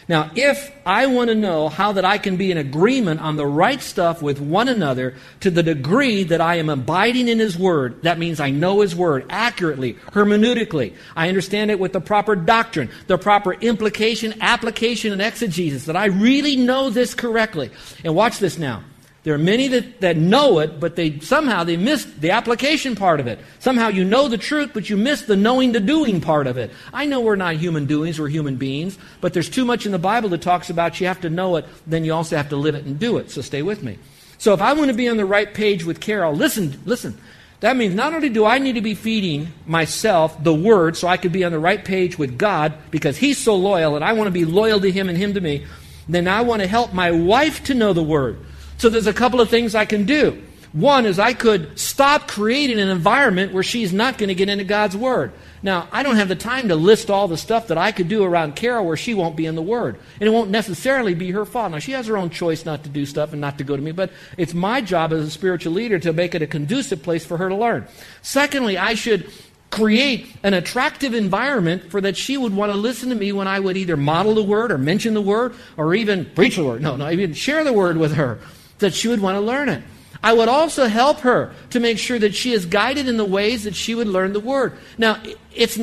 Now, 0.10 0.32
if 0.36 0.72
I 0.86 1.08
want 1.08 1.30
to 1.30 1.36
know 1.36 1.68
how 1.68 1.92
that 1.94 2.06
I 2.06 2.18
can 2.18 2.38
be 2.38 2.50
in 2.50 2.58
agreement 2.58 3.20
on 3.20 3.36
the 3.36 3.46
right 3.46 3.82
stuff 3.82 4.22
with 4.22 4.40
one 4.40 4.70
another 4.70 5.16
to 5.42 5.52
the 5.52 5.64
degree 5.64 6.24
that 6.24 6.40
I 6.40 6.56
am 6.56 6.70
abiding 6.70 7.28
in 7.28 7.40
His 7.40 7.58
Word, 7.58 8.04
that 8.04 8.18
means 8.18 8.40
I 8.40 8.50
know 8.50 8.80
His 8.80 8.96
Word 8.96 9.26
accurately, 9.30 9.96
hermeneutically. 10.12 10.94
I 11.16 11.28
understand 11.28 11.72
it 11.72 11.80
with 11.80 11.92
the 11.92 12.00
proper 12.00 12.38
doctrine, 12.38 12.90
the 13.08 13.18
proper 13.18 13.54
implication, 13.54 14.36
application, 14.40 15.12
and 15.12 15.22
exegesis, 15.22 15.86
that 15.86 15.98
I 15.98 16.06
really 16.06 16.56
know 16.56 16.90
this 16.90 17.14
correctly. 17.14 17.70
And 18.06 18.16
watch 18.16 18.40
this 18.40 18.58
now. 18.58 18.84
There 19.28 19.36
are 19.36 19.38
many 19.38 19.68
that, 19.68 20.00
that 20.00 20.16
know 20.16 20.60
it, 20.60 20.80
but 20.80 20.96
they 20.96 21.20
somehow 21.20 21.66
they 21.66 21.76
miss 21.76 22.06
the 22.06 22.32
application 22.32 22.96
part 22.96 23.20
of 23.20 23.28
it. 23.28 23.40
Somehow 23.60 23.90
you 23.90 24.06
know 24.06 24.30
the 24.30 24.38
truth, 24.38 24.72
but 24.74 24.90
you 24.90 24.96
miss 24.96 25.24
the 25.24 25.36
knowing 25.36 25.74
the 25.74 25.82
doing 25.82 26.22
part 26.22 26.48
of 26.48 26.58
it. 26.58 26.72
I 26.94 27.08
know 27.08 27.20
we're 27.20 27.36
not 27.36 27.56
human 27.56 27.88
doings, 27.88 28.22
we're 28.22 28.30
human 28.30 28.56
beings, 28.56 28.98
but 29.20 29.34
there's 29.34 29.50
too 29.50 29.66
much 29.66 29.86
in 29.86 29.92
the 29.92 30.00
Bible 30.00 30.30
that 30.30 30.42
talks 30.42 30.70
about 30.70 31.02
you 31.02 31.08
have 31.08 31.20
to 31.20 31.30
know 31.30 31.58
it, 31.58 31.66
then 31.86 32.06
you 32.06 32.14
also 32.14 32.38
have 32.38 32.48
to 32.48 32.56
live 32.56 32.74
it 32.74 32.86
and 32.86 32.98
do 32.98 33.18
it. 33.18 33.30
So 33.30 33.42
stay 33.42 33.64
with 33.64 33.84
me. 33.84 34.00
So 34.38 34.54
if 34.54 34.62
I 34.62 34.72
want 34.72 34.92
to 34.92 34.96
be 34.96 35.10
on 35.10 35.18
the 35.18 35.26
right 35.26 35.54
page 35.54 35.84
with 35.84 36.00
Carol, 36.00 36.34
listen, 36.34 36.80
listen. 36.86 37.18
That 37.60 37.76
means 37.76 37.96
not 37.96 38.14
only 38.14 38.30
do 38.30 38.46
I 38.46 38.60
need 38.60 38.76
to 38.76 38.82
be 38.82 38.96
feeding 38.96 39.52
myself 39.66 40.42
the 40.42 40.54
word 40.54 40.96
so 40.96 41.10
I 41.10 41.18
could 41.18 41.34
be 41.34 41.44
on 41.44 41.52
the 41.52 41.60
right 41.60 41.84
page 41.84 42.18
with 42.18 42.38
God 42.38 42.76
because 42.92 43.18
He's 43.18 43.40
so 43.40 43.58
loyal 43.58 43.98
and 43.98 44.06
I 44.06 44.14
want 44.14 44.28
to 44.28 44.32
be 44.32 44.46
loyal 44.46 44.80
to 44.80 44.90
Him 44.90 45.10
and 45.10 45.18
Him 45.18 45.34
to 45.34 45.42
me, 45.42 45.66
then 46.08 46.30
I 46.30 46.44
want 46.44 46.62
to 46.62 46.68
help 46.70 46.94
my 46.94 47.12
wife 47.12 47.66
to 47.66 47.74
know 47.74 47.92
the 47.92 48.02
word. 48.02 48.40
So 48.78 48.90
there's 48.90 49.08
a 49.08 49.14
couple 49.14 49.42
of 49.42 49.50
things 49.50 49.76
I 49.76 49.86
can 49.86 50.06
do. 50.06 50.44
One 50.74 51.06
is 51.06 51.18
I 51.18 51.34
could 51.34 51.80
stop 51.80 52.28
creating 52.28 52.80
an 52.80 52.90
environment 52.90 53.54
where 53.54 53.64
she's 53.64 53.94
not 53.94 54.18
going 54.18 54.30
to 54.30 54.36
get 54.36 54.50
into 54.50 54.64
God's 54.64 54.96
Word. 54.96 55.32
Now, 55.64 55.88
I 55.92 56.04
don't 56.04 56.18
have 56.18 56.28
the 56.28 56.36
time 56.36 56.68
to 56.68 56.76
list 56.76 57.10
all 57.10 57.28
the 57.28 57.38
stuff 57.38 57.68
that 57.68 57.78
I 57.78 57.92
could 57.92 58.10
do 58.10 58.24
around 58.24 58.56
Carol 58.56 58.86
where 58.86 58.98
she 58.98 59.14
won't 59.14 59.36
be 59.36 59.48
in 59.48 59.56
the 59.56 59.62
Word. 59.62 59.98
And 60.20 60.28
it 60.28 60.32
won't 60.32 60.52
necessarily 60.52 61.16
be 61.16 61.32
her 61.32 61.46
fault. 61.46 61.72
Now, 61.72 61.80
she 61.80 61.94
has 61.94 62.06
her 62.08 62.18
own 62.18 62.30
choice 62.30 62.66
not 62.66 62.84
to 62.84 62.90
do 62.90 63.06
stuff 63.06 63.32
and 63.32 63.42
not 63.42 63.58
to 63.58 63.64
go 63.64 63.76
to 63.76 63.82
me, 63.82 63.92
but 63.92 64.12
it's 64.38 64.54
my 64.54 64.82
job 64.82 65.14
as 65.14 65.26
a 65.26 65.32
spiritual 65.32 65.74
leader 65.74 65.98
to 66.00 66.14
make 66.14 66.36
it 66.36 66.42
a 66.44 66.48
conducive 66.48 67.02
place 67.02 67.26
for 67.26 67.38
her 67.38 67.50
to 67.50 67.56
learn. 67.56 67.88
Secondly, 68.22 68.78
I 68.78 68.94
should 68.94 69.32
create 69.70 70.28
an 70.44 70.54
attractive 70.54 71.14
environment 71.14 71.92
for 71.92 72.02
that 72.02 72.16
she 72.16 72.38
would 72.38 72.56
want 72.56 72.72
to 72.72 72.78
listen 72.78 73.10
to 73.10 73.16
me 73.16 73.32
when 73.32 73.48
I 73.48 73.60
would 73.60 73.78
either 73.78 73.98
model 73.98 74.36
the 74.36 74.44
Word 74.44 74.72
or 74.72 74.78
mention 74.78 75.14
the 75.14 75.22
Word 75.22 75.56
or 75.76 75.96
even 75.96 76.26
preach 76.26 76.56
the 76.56 76.64
Word. 76.64 76.82
No, 76.82 76.96
no, 76.96 77.10
even 77.10 77.34
share 77.34 77.64
the 77.64 77.74
Word 77.74 77.98
with 77.98 78.14
her, 78.14 78.40
that 78.80 78.94
she 78.94 79.08
would 79.08 79.22
want 79.22 79.36
to 79.36 79.42
learn 79.42 79.70
it. 79.70 79.84
I 80.24 80.34
would 80.34 80.50
also 80.50 80.88
help 80.88 81.20
her 81.20 81.54
to 81.72 81.80
make 81.80 82.00
sure 82.00 82.18
that 82.20 82.34
she 82.34 82.52
is 82.52 82.66
guided 82.66 83.08
in 83.08 83.18
the 83.18 83.26
ways 83.26 83.64
that 83.66 83.76
she 83.76 83.96
would 83.96 84.08
learn 84.08 84.34
the 84.34 84.40
word. 84.40 84.74
Now, 84.98 85.22
it's 85.54 85.78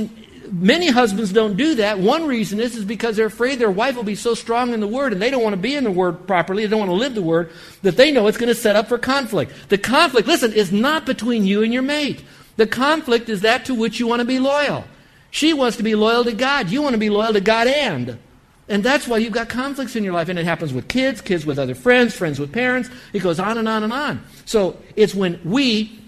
many 0.50 0.88
husbands 0.88 1.32
don't 1.32 1.56
do 1.56 1.76
that. 1.76 1.98
One 1.98 2.26
reason 2.26 2.60
is 2.60 2.76
is 2.76 2.84
because 2.84 3.16
they're 3.16 3.26
afraid 3.26 3.58
their 3.58 3.70
wife 3.70 3.96
will 3.96 4.02
be 4.02 4.14
so 4.14 4.34
strong 4.34 4.74
in 4.74 4.80
the 4.80 4.88
word 4.88 5.12
and 5.12 5.22
they 5.22 5.30
don't 5.30 5.42
want 5.42 5.54
to 5.54 5.60
be 5.60 5.74
in 5.74 5.84
the 5.84 5.90
word 5.90 6.26
properly, 6.26 6.64
they 6.64 6.70
don't 6.70 6.80
want 6.80 6.90
to 6.90 6.96
live 6.96 7.14
the 7.14 7.22
word 7.22 7.50
that 7.82 7.96
they 7.96 8.10
know 8.10 8.26
it's 8.26 8.38
going 8.38 8.48
to 8.48 8.54
set 8.54 8.76
up 8.76 8.88
for 8.88 8.98
conflict. 8.98 9.52
The 9.68 9.78
conflict, 9.78 10.26
listen, 10.28 10.52
is 10.52 10.72
not 10.72 11.06
between 11.06 11.44
you 11.44 11.62
and 11.62 11.72
your 11.72 11.82
mate. 11.82 12.24
The 12.56 12.66
conflict 12.66 13.28
is 13.28 13.40
that 13.42 13.64
to 13.66 13.74
which 13.74 13.98
you 13.98 14.06
want 14.06 14.20
to 14.20 14.26
be 14.26 14.38
loyal. 14.38 14.84
She 15.30 15.52
wants 15.52 15.76
to 15.78 15.82
be 15.82 15.94
loyal 15.94 16.24
to 16.24 16.32
God. 16.32 16.70
You 16.70 16.82
want 16.82 16.94
to 16.94 16.98
be 16.98 17.10
loyal 17.10 17.32
to 17.32 17.40
God 17.40 17.66
and 17.66 18.18
and 18.68 18.82
that's 18.82 19.06
why 19.06 19.18
you've 19.18 19.32
got 19.32 19.48
conflicts 19.48 19.94
in 19.94 20.04
your 20.04 20.14
life. 20.14 20.28
And 20.28 20.38
it 20.38 20.44
happens 20.44 20.72
with 20.72 20.88
kids, 20.88 21.20
kids 21.20 21.44
with 21.44 21.58
other 21.58 21.74
friends, 21.74 22.14
friends 22.14 22.38
with 22.38 22.52
parents. 22.52 22.88
It 23.12 23.20
goes 23.20 23.38
on 23.38 23.58
and 23.58 23.68
on 23.68 23.82
and 23.82 23.92
on. 23.92 24.24
So 24.46 24.78
it's 24.96 25.14
when 25.14 25.40
we, 25.44 25.98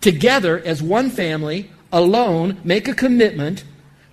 together 0.00 0.58
as 0.58 0.82
one 0.82 1.10
family, 1.10 1.70
alone, 1.92 2.58
make 2.64 2.88
a 2.88 2.94
commitment 2.94 3.64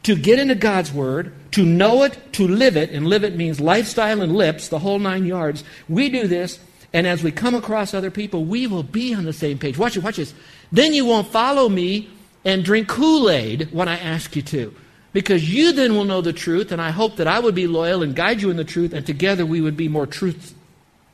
to 0.04 0.16
get 0.18 0.38
into 0.38 0.56
God's 0.56 0.92
Word, 0.92 1.34
to 1.52 1.66
know 1.66 2.04
it, 2.04 2.34
to 2.34 2.46
live 2.46 2.76
it, 2.76 2.90
and 2.90 3.08
live 3.08 3.24
it 3.24 3.38
means 3.38 3.62
lifestyle 3.62 4.22
and 4.22 4.36
lips, 4.36 4.68
the 4.68 4.80
whole 4.80 5.00
nine 5.00 5.26
yards. 5.26 5.64
We 5.88 6.10
do 6.10 6.28
this, 6.28 6.60
and 6.92 7.08
as 7.08 7.24
we 7.24 7.32
come 7.32 7.56
across 7.56 7.94
other 7.94 8.12
people, 8.12 8.44
we 8.44 8.68
will 8.68 8.84
be 8.84 9.14
on 9.14 9.24
the 9.24 9.32
same 9.32 9.58
page. 9.58 9.78
Watch 9.78 9.96
it, 9.96 10.04
watch 10.04 10.18
this. 10.18 10.34
Then 10.74 10.94
you 10.94 11.06
won't 11.06 11.28
follow 11.28 11.70
me 11.70 12.10
and 12.44 12.66
drink 12.66 12.90
Kool 12.90 13.30
Aid 13.30 13.72
when 13.72 13.88
I 13.88 13.98
ask 13.98 14.36
you 14.36 14.42
to 14.42 14.76
because 15.14 15.52
you 15.52 15.72
then 15.72 15.96
will 15.96 16.06
know 16.06 16.22
the 16.22 16.34
truth, 16.34 16.72
and 16.72 16.82
I 16.82 16.90
hope 16.90 17.16
that 17.18 17.28
I 17.28 17.40
would 17.40 17.56
be 17.56 17.68
loyal 17.68 18.04
and 18.04 18.16
guide 18.16 18.42
you 18.42 18.50
in 18.50 18.58
the 18.58 18.64
truth, 18.64 18.92
and 18.92 19.06
together 19.06 19.46
we 19.46 19.62
would 19.62 19.78
be 19.78 19.88
more 19.88 20.06
truth, 20.06 20.54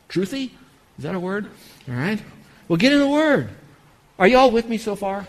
truthy. 0.08 0.52
Is 0.98 1.04
that 1.04 1.16
a 1.16 1.20
word? 1.20 1.48
All 1.88 1.96
right. 1.96 2.22
Well, 2.68 2.78
get 2.78 2.94
in 2.94 3.00
the 3.00 3.08
Word. 3.08 3.50
Are 4.20 4.28
you 4.28 4.38
all 4.38 4.52
with 4.52 4.70
me 4.70 4.78
so 4.78 4.96
far? 4.96 5.28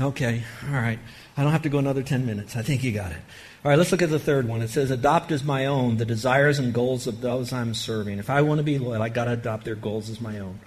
Okay. 0.00 0.42
All 0.66 0.74
right. 0.74 0.98
I 1.36 1.42
don't 1.42 1.52
have 1.52 1.62
to 1.62 1.68
go 1.68 1.78
another 1.78 2.02
10 2.02 2.26
minutes. 2.26 2.56
I 2.56 2.62
think 2.62 2.82
you 2.82 2.92
got 2.92 3.12
it. 3.12 3.18
All 3.64 3.70
right, 3.70 3.78
let's 3.78 3.92
look 3.92 4.02
at 4.02 4.10
the 4.10 4.18
third 4.18 4.48
one. 4.48 4.62
It 4.62 4.70
says, 4.70 4.90
Adopt 4.90 5.30
as 5.32 5.44
my 5.44 5.66
own 5.66 5.98
the 5.98 6.04
desires 6.04 6.58
and 6.58 6.72
goals 6.72 7.06
of 7.06 7.20
those 7.20 7.52
I'm 7.52 7.74
serving. 7.74 8.18
If 8.18 8.30
I 8.30 8.42
want 8.42 8.58
to 8.58 8.64
be 8.64 8.78
loyal, 8.78 9.02
i 9.02 9.10
got 9.10 9.26
to 9.26 9.32
adopt 9.32 9.64
their 9.64 9.74
goals 9.74 10.10
as 10.10 10.20
my 10.20 10.38
own. 10.38 10.60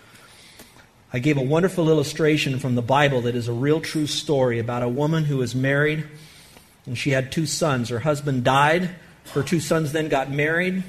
I 1.12 1.20
gave 1.20 1.38
a 1.38 1.44
wonderful 1.44 1.90
illustration 1.90 2.60
from 2.60 2.76
the 2.76 2.82
Bible 2.82 3.22
that 3.22 3.36
is 3.36 3.48
a 3.48 3.54
real 3.54 3.82
true 3.82 4.08
story 4.08 4.60
about 4.60 4.84
a 4.84 4.90
woman 4.90 5.26
who 5.26 5.38
was 5.38 5.54
married 5.54 6.08
and 6.86 6.98
she 6.98 7.12
had 7.12 7.32
two 7.32 7.46
sons. 7.46 7.90
Her 7.90 8.00
husband 8.00 8.44
died. 8.44 8.90
Her 9.34 9.44
two 9.44 9.60
sons 9.60 9.92
then 9.92 10.10
got 10.10 10.30
married, 10.30 10.84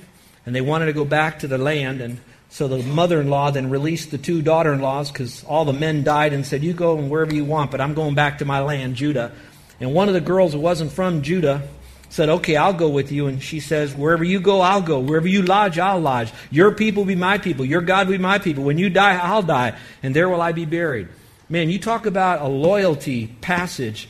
and 0.44 0.54
they 0.54 0.60
wanted 0.60 0.86
to 0.86 0.92
go 0.92 1.04
back 1.04 1.38
to 1.40 1.48
the 1.48 1.58
land. 1.58 2.00
And 2.00 2.20
so 2.48 2.68
the 2.68 2.82
mother 2.82 3.20
in 3.20 3.30
law 3.30 3.50
then 3.50 3.70
released 3.70 4.10
the 4.10 4.18
two 4.18 4.42
daughter 4.42 4.72
in 4.72 4.80
laws 4.80 5.10
because 5.10 5.44
all 5.44 5.64
the 5.64 5.72
men 5.72 6.04
died 6.04 6.32
and 6.32 6.44
said, 6.44 6.62
You 6.62 6.72
go 6.72 6.94
wherever 6.96 7.34
you 7.34 7.44
want, 7.44 7.70
but 7.70 7.80
I'm 7.80 7.94
going 7.94 8.14
back 8.14 8.38
to 8.38 8.44
my 8.44 8.60
land, 8.60 8.96
Judah. 8.96 9.32
And 9.80 9.92
one 9.92 10.08
of 10.08 10.14
the 10.14 10.20
girls 10.20 10.52
who 10.52 10.60
wasn't 10.60 10.92
from 10.92 11.22
Judah 11.22 11.68
said, 12.10 12.28
Okay, 12.28 12.56
I'll 12.56 12.72
go 12.72 12.88
with 12.88 13.10
you. 13.10 13.26
And 13.26 13.42
she 13.42 13.60
says, 13.60 13.94
Wherever 13.94 14.24
you 14.24 14.40
go, 14.40 14.60
I'll 14.60 14.82
go. 14.82 15.00
Wherever 15.00 15.28
you 15.28 15.42
lodge, 15.42 15.78
I'll 15.78 16.00
lodge. 16.00 16.32
Your 16.50 16.72
people 16.72 17.04
be 17.04 17.16
my 17.16 17.38
people. 17.38 17.64
Your 17.64 17.80
God 17.80 18.08
be 18.08 18.18
my 18.18 18.38
people. 18.38 18.64
When 18.64 18.78
you 18.78 18.90
die, 18.90 19.16
I'll 19.16 19.42
die. 19.42 19.76
And 20.02 20.14
there 20.14 20.28
will 20.28 20.40
I 20.40 20.52
be 20.52 20.64
buried. 20.64 21.08
Man, 21.48 21.70
you 21.70 21.78
talk 21.78 22.06
about 22.06 22.40
a 22.40 22.48
loyalty 22.48 23.28
passage. 23.40 24.08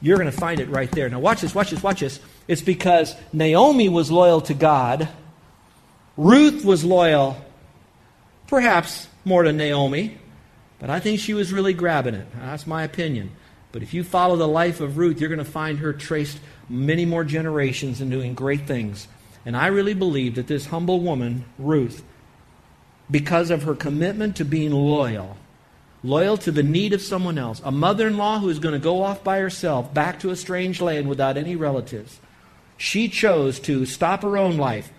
You're 0.00 0.18
going 0.18 0.30
to 0.30 0.36
find 0.36 0.60
it 0.60 0.68
right 0.68 0.90
there. 0.90 1.08
Now, 1.08 1.20
watch 1.20 1.40
this, 1.40 1.54
watch 1.54 1.70
this, 1.70 1.82
watch 1.82 2.00
this. 2.00 2.20
It's 2.48 2.62
because 2.62 3.14
Naomi 3.32 3.88
was 3.88 4.10
loyal 4.10 4.40
to 4.42 4.54
God, 4.54 5.08
Ruth 6.16 6.64
was 6.64 6.84
loyal, 6.84 7.36
perhaps 8.46 9.08
more 9.24 9.42
to 9.42 9.52
Naomi, 9.52 10.18
but 10.78 10.88
I 10.88 11.00
think 11.00 11.20
she 11.20 11.34
was 11.34 11.52
really 11.52 11.74
grabbing 11.74 12.14
it. 12.14 12.26
That's 12.34 12.66
my 12.66 12.84
opinion. 12.84 13.32
But 13.72 13.82
if 13.82 13.92
you 13.92 14.04
follow 14.04 14.36
the 14.36 14.48
life 14.48 14.80
of 14.80 14.96
Ruth, 14.96 15.20
you're 15.20 15.28
going 15.28 15.38
to 15.38 15.44
find 15.44 15.78
her 15.80 15.92
traced 15.92 16.38
many 16.68 17.04
more 17.04 17.24
generations 17.24 18.00
and 18.00 18.10
doing 18.10 18.32
great 18.34 18.66
things. 18.66 19.08
And 19.44 19.56
I 19.56 19.66
really 19.66 19.94
believe 19.94 20.36
that 20.36 20.46
this 20.46 20.66
humble 20.66 21.00
woman, 21.00 21.44
Ruth, 21.58 22.02
because 23.10 23.50
of 23.50 23.64
her 23.64 23.74
commitment 23.74 24.36
to 24.36 24.44
being 24.44 24.72
loyal, 24.72 25.36
loyal 26.06 26.36
to 26.38 26.50
the 26.50 26.62
need 26.62 26.92
of 26.92 27.02
someone 27.02 27.38
else, 27.38 27.60
a 27.64 27.70
mother 27.70 28.06
in 28.06 28.16
law 28.16 28.38
who 28.38 28.48
is 28.48 28.58
going 28.58 28.74
to 28.74 28.78
go 28.78 29.02
off 29.02 29.24
by 29.24 29.38
herself 29.38 29.92
back 29.92 30.20
to 30.20 30.30
a 30.30 30.36
strange 30.36 30.80
land 30.80 31.08
without 31.08 31.36
any 31.36 31.56
relatives. 31.56 32.20
She 32.76 33.08
chose 33.08 33.58
to 33.60 33.86
stop 33.86 34.22
her 34.22 34.36
own 34.36 34.56
life 34.56 34.92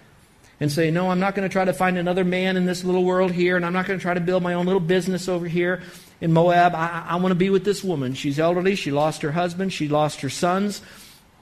and 0.59 0.71
say, 0.71 0.91
No, 0.91 1.09
I'm 1.09 1.19
not 1.19 1.35
going 1.35 1.47
to 1.47 1.51
try 1.51 1.65
to 1.65 1.73
find 1.73 1.97
another 1.97 2.23
man 2.23 2.57
in 2.57 2.65
this 2.65 2.83
little 2.83 3.03
world 3.03 3.31
here, 3.31 3.55
and 3.55 3.65
I'm 3.65 3.73
not 3.73 3.85
going 3.85 3.99
to 3.99 4.03
try 4.03 4.13
to 4.13 4.19
build 4.19 4.43
my 4.43 4.53
own 4.53 4.65
little 4.65 4.81
business 4.81 5.29
over 5.29 5.47
here 5.47 5.81
in 6.19 6.33
Moab. 6.33 6.73
I, 6.75 7.05
I 7.07 7.15
want 7.17 7.31
to 7.31 7.35
be 7.35 7.49
with 7.49 7.63
this 7.63 7.83
woman. 7.83 8.13
She's 8.13 8.39
elderly. 8.39 8.75
She 8.75 8.91
lost 8.91 9.21
her 9.21 9.31
husband. 9.31 9.73
She 9.73 9.87
lost 9.87 10.21
her 10.21 10.29
sons. 10.29 10.81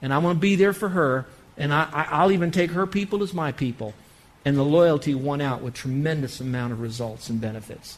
And 0.01 0.13
I 0.13 0.17
want 0.17 0.38
to 0.38 0.41
be 0.41 0.55
there 0.55 0.74
for 0.74 0.89
her. 0.89 1.25
And 1.57 1.74
I, 1.74 1.88
I'll 2.12 2.31
even 2.31 2.51
take 2.51 2.72
her 2.72 2.86
people 2.86 3.24
as 3.24 3.34
my 3.34 3.51
people. 3.51 3.93
And 4.43 4.57
the 4.57 4.63
loyalty 4.63 5.15
won 5.15 5.41
out 5.41 5.62
with 5.62 5.74
tremendous 5.74 6.39
amount 6.39 6.74
of 6.74 6.81
results 6.81 7.29
and 7.29 7.39
benefits. 7.39 7.98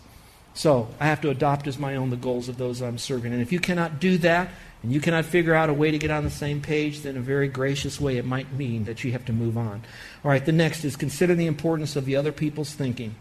So 0.57 0.87
I 0.99 1.05
have 1.05 1.21
to 1.21 1.29
adopt 1.29 1.67
as 1.67 1.77
my 1.77 1.97
own 1.97 2.09
the 2.09 2.15
goals 2.15 2.49
of 2.49 2.57
those 2.57 2.81
I'm 2.81 2.97
serving. 2.97 3.31
And 3.31 3.43
if 3.43 3.51
you 3.51 3.59
cannot 3.59 3.99
do 3.99 4.17
that, 4.17 4.49
and 4.81 4.91
you 4.91 4.99
cannot 4.99 5.25
figure 5.25 5.53
out 5.53 5.69
a 5.69 5.73
way 5.73 5.91
to 5.91 5.99
get 5.99 6.09
on 6.09 6.23
the 6.23 6.31
same 6.31 6.61
page, 6.61 7.01
then 7.01 7.15
a 7.15 7.19
very 7.19 7.47
gracious 7.47 8.01
way 8.01 8.17
it 8.17 8.25
might 8.25 8.51
mean 8.53 8.85
that 8.85 9.03
you 9.03 9.11
have 9.11 9.23
to 9.25 9.33
move 9.33 9.55
on. 9.55 9.83
All 10.25 10.31
right, 10.31 10.43
the 10.43 10.51
next 10.51 10.83
is 10.83 10.95
consider 10.95 11.35
the 11.35 11.45
importance 11.45 11.95
of 11.95 12.05
the 12.05 12.15
other 12.15 12.31
people's 12.31 12.73
thinking. 12.73 13.13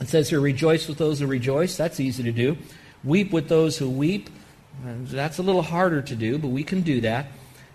It 0.00 0.08
says 0.08 0.30
here, 0.30 0.40
rejoice 0.40 0.88
with 0.88 0.96
those 0.96 1.20
who 1.20 1.26
rejoice. 1.26 1.76
That's 1.76 2.00
easy 2.00 2.22
to 2.22 2.32
do. 2.32 2.56
Weep 3.04 3.30
with 3.30 3.50
those 3.50 3.76
who 3.76 3.90
weep. 3.90 4.30
That's 4.82 5.36
a 5.36 5.42
little 5.42 5.62
harder 5.62 6.00
to 6.00 6.16
do, 6.16 6.38
but 6.38 6.48
we 6.48 6.64
can 6.64 6.80
do 6.80 7.02
that. 7.02 7.26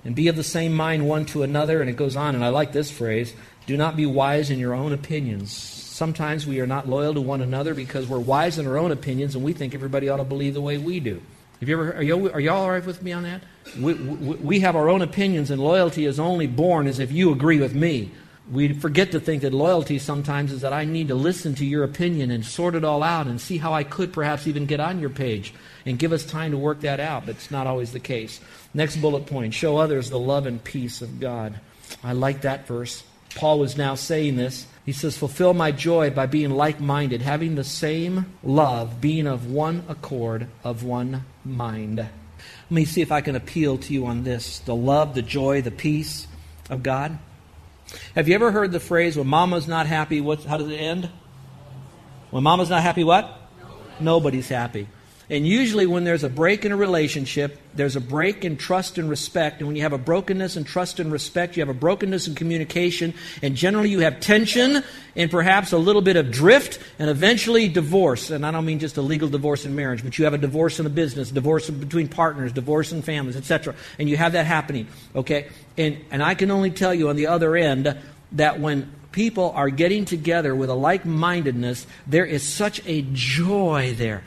And 0.03 0.15
be 0.15 0.29
of 0.29 0.35
the 0.35 0.43
same 0.43 0.74
mind 0.74 1.07
one 1.07 1.25
to 1.27 1.43
another. 1.43 1.79
And 1.79 1.91
it 1.91 1.95
goes 1.95 2.15
on, 2.15 2.33
and 2.33 2.43
I 2.43 2.50
like 2.50 2.71
this 2.71 2.89
phrase 2.89 3.35
do 3.67 3.77
not 3.77 3.95
be 3.95 4.07
wise 4.07 4.50
in 4.50 4.57
your 4.57 4.74
own 4.74 4.93
opinions. 4.93 5.85
Sometimes 5.95 6.45
we 6.45 6.59
are 6.59 6.67
not 6.67 6.89
loyal 6.89 7.13
to 7.13 7.21
one 7.21 7.39
another 7.39 7.73
because 7.73 8.05
we're 8.05 8.19
wise 8.19 8.59
in 8.59 8.67
our 8.67 8.77
own 8.77 8.91
opinions 8.91 9.33
and 9.33 9.45
we 9.45 9.53
think 9.53 9.73
everybody 9.73 10.09
ought 10.09 10.17
to 10.17 10.25
believe 10.25 10.53
the 10.53 10.59
way 10.59 10.77
we 10.77 10.99
do. 10.99 11.21
Have 11.61 11.69
you 11.69 11.79
ever, 11.79 11.93
are, 11.93 12.03
you, 12.03 12.31
are 12.33 12.39
y'all 12.41 12.63
all 12.63 12.69
right 12.69 12.85
with 12.85 13.01
me 13.01 13.13
on 13.13 13.23
that? 13.23 13.43
We, 13.79 13.93
we, 13.93 14.35
we 14.35 14.59
have 14.59 14.75
our 14.75 14.89
own 14.89 15.01
opinions, 15.01 15.51
and 15.51 15.61
loyalty 15.61 16.05
is 16.05 16.19
only 16.19 16.47
born 16.47 16.87
as 16.87 16.99
if 16.99 17.13
you 17.13 17.31
agree 17.31 17.61
with 17.61 17.73
me. 17.73 18.11
We 18.51 18.73
forget 18.73 19.13
to 19.13 19.21
think 19.21 19.41
that 19.43 19.53
loyalty 19.53 19.97
sometimes 19.97 20.51
is 20.51 20.59
that 20.61 20.73
I 20.73 20.83
need 20.83 21.07
to 21.07 21.15
listen 21.15 21.55
to 21.55 21.65
your 21.65 21.85
opinion 21.85 22.29
and 22.29 22.45
sort 22.45 22.75
it 22.75 22.83
all 22.83 23.01
out 23.01 23.27
and 23.27 23.39
see 23.39 23.57
how 23.57 23.71
I 23.71 23.85
could 23.85 24.11
perhaps 24.11 24.47
even 24.47 24.65
get 24.65 24.81
on 24.81 24.99
your 24.99 25.09
page 25.09 25.53
and 25.85 25.97
give 25.97 26.11
us 26.11 26.25
time 26.25 26.51
to 26.51 26.57
work 26.57 26.81
that 26.81 26.99
out, 26.99 27.25
but 27.25 27.35
it's 27.35 27.51
not 27.51 27.67
always 27.67 27.93
the 27.93 28.01
case. 28.01 28.41
Next 28.73 28.97
bullet 28.97 29.27
point 29.27 29.53
show 29.53 29.77
others 29.77 30.09
the 30.09 30.19
love 30.19 30.45
and 30.45 30.61
peace 30.61 31.01
of 31.01 31.21
God. 31.21 31.57
I 32.03 32.11
like 32.11 32.41
that 32.41 32.67
verse. 32.67 33.01
Paul 33.35 33.59
was 33.59 33.77
now 33.77 33.95
saying 33.95 34.35
this 34.35 34.67
he 34.86 34.92
says, 34.92 35.18
Fulfill 35.18 35.54
my 35.54 35.72
joy 35.72 36.12
by 36.12 36.27
being 36.27 36.51
like 36.51 36.80
minded, 36.80 37.22
having 37.22 37.56
the 37.56 37.63
same 37.63 38.25
love, 38.44 39.01
being 39.01 39.25
of 39.27 39.50
one 39.51 39.84
accord, 39.89 40.48
of 40.63 40.84
one 40.84 41.25
mind. 41.44 41.98
Let 41.98 42.10
me 42.72 42.86
see 42.86 43.01
if 43.01 43.12
I 43.12 43.22
can 43.22 43.36
appeal 43.36 43.77
to 43.80 43.94
you 43.94 44.06
on 44.06 44.24
this 44.24 44.60
the 44.60 44.75
love, 44.75 45.15
the 45.15 45.22
joy, 45.22 45.62
the 45.62 45.72
peace 45.72 46.27
of 46.70 46.84
God. 46.84 47.18
Have 48.13 48.27
you 48.27 48.36
ever 48.36 48.51
heard 48.51 48.72
the 48.72 48.80
phrase, 48.80 49.18
when 49.18 49.27
mama's 49.27 49.68
not 49.68 49.88
happy, 49.88 50.22
what, 50.22 50.44
how 50.44 50.58
does 50.58 50.70
it 50.70 50.77
end? 50.77 51.10
When 52.32 52.44
mama's 52.44 52.70
not 52.70 52.82
happy, 52.82 53.04
what? 53.04 53.39
Nobody's 54.00 54.50
happy. 54.50 54.88
And 55.29 55.48
usually, 55.48 55.88
when 55.88 56.03
there's 56.03 56.24
a 56.24 56.29
break 56.29 56.65
in 56.65 56.72
a 56.72 56.77
relationship, 56.77 57.60
there's 57.74 57.96
a 57.96 58.01
break 58.01 58.46
in 58.46 58.58
trust 58.58 59.00
and 59.00 59.10
respect. 59.10 59.60
And 59.60 59.67
when 59.67 59.75
you 59.75 59.82
have 59.82 59.94
a 59.94 59.98
brokenness 59.98 60.55
in 60.55 60.65
trust 60.65 61.00
and 61.00 61.12
respect, 61.12 61.58
you 61.58 61.62
have 61.62 61.70
a 61.70 61.77
brokenness 61.77 62.27
in 62.27 62.36
communication. 62.36 63.13
And 63.41 63.55
generally, 63.55 63.89
you 63.89 64.01
have 64.01 64.20
tension 64.20 64.84
and 65.15 65.32
perhaps 65.32 65.72
a 65.72 65.79
little 65.79 66.03
bit 66.03 66.15
of 66.15 66.29
drift 66.29 66.77
and 67.00 67.10
eventually 67.10 67.67
divorce. 67.67 68.29
And 68.29 68.46
I 68.46 68.51
don't 68.51 68.65
mean 68.65 68.77
just 68.77 68.98
a 68.98 69.01
legal 69.01 69.27
divorce 69.27 69.65
in 69.65 69.75
marriage, 69.75 70.03
but 70.03 70.17
you 70.20 70.25
have 70.25 70.36
a 70.36 70.38
divorce 70.38 70.79
in 70.79 70.86
a 70.86 70.89
business, 70.89 71.32
divorce 71.32 71.72
between 71.72 72.08
partners, 72.08 72.51
divorce 72.51 72.91
in 72.91 73.01
families, 73.01 73.36
etc. 73.36 73.74
And 73.98 74.08
you 74.08 74.17
have 74.17 74.34
that 74.34 74.46
happening. 74.46 74.88
Okay? 75.15 75.48
And, 75.75 76.05
and 76.12 76.22
I 76.22 76.36
can 76.36 76.51
only 76.51 76.70
tell 76.70 76.94
you 76.94 77.10
on 77.10 77.15
the 77.15 77.27
other 77.27 77.55
end 77.55 77.98
that 78.34 78.60
when 78.60 78.91
people 79.12 79.51
are 79.55 79.70
getting 79.70 80.05
together 80.05 80.53
with 80.53 80.70
a 80.70 80.74
like 80.75 81.05
mindedness, 81.05 81.88
there 82.05 82.25
is 82.25 82.44
such 82.44 82.86
a 82.86 83.01
joy 83.13 83.96
there 83.98 84.24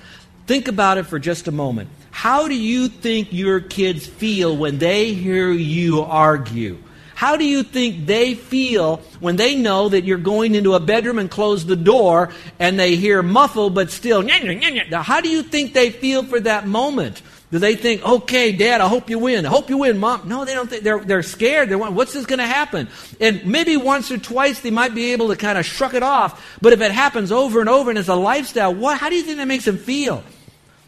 Think 0.48 0.66
about 0.66 0.96
it 0.96 1.02
for 1.02 1.18
just 1.18 1.46
a 1.46 1.52
moment. 1.52 1.90
How 2.10 2.48
do 2.48 2.54
you 2.54 2.88
think 2.88 3.34
your 3.34 3.60
kids 3.60 4.06
feel 4.06 4.56
when 4.56 4.78
they 4.78 5.12
hear 5.12 5.52
you 5.52 6.00
argue? 6.00 6.78
How 7.14 7.36
do 7.36 7.44
you 7.44 7.62
think 7.62 8.06
they 8.06 8.34
feel 8.34 9.02
when 9.20 9.36
they 9.36 9.56
know 9.56 9.90
that 9.90 10.04
you're 10.04 10.16
going 10.16 10.54
into 10.54 10.72
a 10.72 10.80
bedroom 10.80 11.18
and 11.18 11.30
close 11.30 11.66
the 11.66 11.76
door 11.76 12.30
and 12.58 12.80
they 12.80 12.96
hear 12.96 13.22
muffled 13.22 13.74
but 13.74 13.90
still? 13.90 14.22
Now, 14.22 15.02
how 15.02 15.20
do 15.20 15.28
you 15.28 15.42
think 15.42 15.74
they 15.74 15.90
feel 15.90 16.24
for 16.24 16.40
that 16.40 16.66
moment? 16.66 17.20
Do 17.50 17.58
they 17.58 17.76
think, 17.76 18.02
okay, 18.02 18.52
Dad, 18.52 18.80
I 18.80 18.88
hope 18.88 19.10
you 19.10 19.18
win. 19.18 19.44
I 19.44 19.50
hope 19.50 19.68
you 19.68 19.76
win, 19.76 19.98
Mom? 19.98 20.28
No, 20.28 20.46
they 20.46 20.54
don't 20.54 20.70
think. 20.70 20.82
They're, 20.82 21.00
they're 21.00 21.22
scared. 21.22 21.68
They're, 21.68 21.76
what's 21.76 22.14
this 22.14 22.24
going 22.24 22.38
to 22.38 22.46
happen? 22.46 22.88
And 23.20 23.44
maybe 23.44 23.76
once 23.76 24.10
or 24.10 24.16
twice 24.16 24.60
they 24.60 24.70
might 24.70 24.94
be 24.94 25.12
able 25.12 25.28
to 25.28 25.36
kind 25.36 25.58
of 25.58 25.66
shrug 25.66 25.94
it 25.94 26.02
off. 26.02 26.58
But 26.62 26.72
if 26.72 26.80
it 26.80 26.92
happens 26.92 27.32
over 27.32 27.60
and 27.60 27.68
over 27.68 27.90
and 27.90 27.98
it's 27.98 28.08
a 28.08 28.14
lifestyle, 28.14 28.74
what, 28.74 28.96
how 28.96 29.10
do 29.10 29.16
you 29.16 29.22
think 29.22 29.36
that 29.36 29.46
makes 29.46 29.66
them 29.66 29.76
feel? 29.76 30.24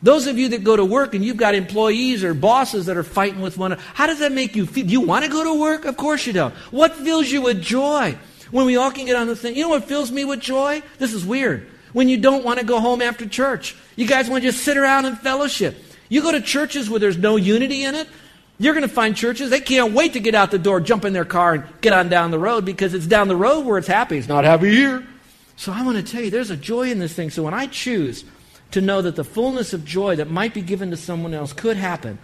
Those 0.02 0.26
of 0.26 0.38
you 0.38 0.49
that 0.50 0.64
go 0.64 0.76
to 0.76 0.85
work 0.85 1.14
and 1.14 1.25
you've 1.25 1.37
got 1.37 1.54
employees 1.54 2.25
or 2.25 2.33
bosses 2.33 2.87
that 2.87 2.97
are 2.97 3.02
fighting 3.02 3.40
with 3.40 3.59
one 3.59 3.73
another, 3.73 3.87
how 3.95 4.07
does 4.07 4.21
that 4.21 4.33
make 4.33 4.57
you 4.57 4.64
feel? 4.66 4.87
Do 4.87 4.92
you 4.92 5.02
want 5.02 5.25
to 5.25 5.30
go 5.30 5.45
to 5.45 5.61
work? 5.61 5.85
Of 5.85 5.97
course 5.97 6.26
you 6.26 6.33
don't. 6.33 6.54
What 6.71 6.95
fills 6.97 7.30
you 7.30 7.42
with 7.42 7.61
joy? 7.61 8.16
When 8.50 8.66
we 8.66 8.76
all 8.76 8.90
can 8.90 9.07
get 9.07 9.16
on 9.16 9.26
the 9.26 9.37
thing. 9.37 9.57
You 9.57 9.64
know 9.64 9.69
what 9.69 9.85
fills 9.85 10.11
me 10.11 10.25
with 10.25 10.40
joy? 10.40 10.83
This 10.99 11.12
is 11.12 11.25
weird. 11.25 11.69
When 11.92 12.09
you 12.09 12.16
don't 12.16 12.45
want 12.45 12.59
to 12.61 12.64
go 12.64 12.80
home 12.80 13.02
after 13.02 13.28
church. 13.28 13.76
You 13.95 14.07
guys 14.07 14.30
want 14.30 14.42
to 14.42 14.50
just 14.50 14.64
sit 14.64 14.76
around 14.76 15.04
and 15.04 15.19
fellowship. 15.19 15.76
You 16.09 16.23
go 16.23 16.33
to 16.33 16.40
churches 16.40 16.88
where 16.90 16.99
there's 16.99 17.19
no 17.19 17.37
unity 17.37 17.85
in 17.85 17.95
it, 17.95 18.09
you're 18.59 18.75
going 18.75 18.87
to 18.87 18.92
find 18.92 19.16
churches, 19.16 19.49
they 19.49 19.61
can't 19.61 19.95
wait 19.95 20.12
to 20.14 20.21
get 20.21 20.35
out 20.35 20.50
the 20.50 20.59
door, 20.59 20.80
jump 20.80 21.04
in 21.04 21.12
their 21.12 21.25
car, 21.25 21.54
and 21.54 21.80
get 21.80 21.92
on 21.92 22.09
down 22.09 22.30
the 22.30 22.38
road 22.38 22.64
because 22.64 22.92
it's 22.92 23.07
down 23.07 23.28
the 23.28 23.37
road 23.37 23.64
where 23.64 23.78
it's 23.78 23.87
happy. 23.88 24.19
It's 24.19 24.28
not 24.28 24.45
happy 24.45 24.71
here. 24.71 25.07
So 25.57 25.73
I 25.73 25.83
want 25.85 25.97
to 25.97 26.02
tell 26.02 26.23
you, 26.23 26.30
there's 26.30 26.50
a 26.50 26.57
joy 26.57 26.90
in 26.90 26.99
this 26.99 27.14
thing. 27.14 27.30
So 27.30 27.42
when 27.42 27.54
I 27.54 27.66
choose 27.66 28.25
to 28.73 28.81
know 28.81 29.03
that 29.03 29.17
the 29.17 29.25
fullness 29.25 29.73
of 29.73 29.85
joy 29.85 30.17
that 30.17 30.31
might 30.31 30.55
be 30.55 30.62
given 30.62 30.91
to 30.91 30.97
someone 30.97 31.35
else 31.35 31.53
could 31.53 31.77
happen 31.77 32.19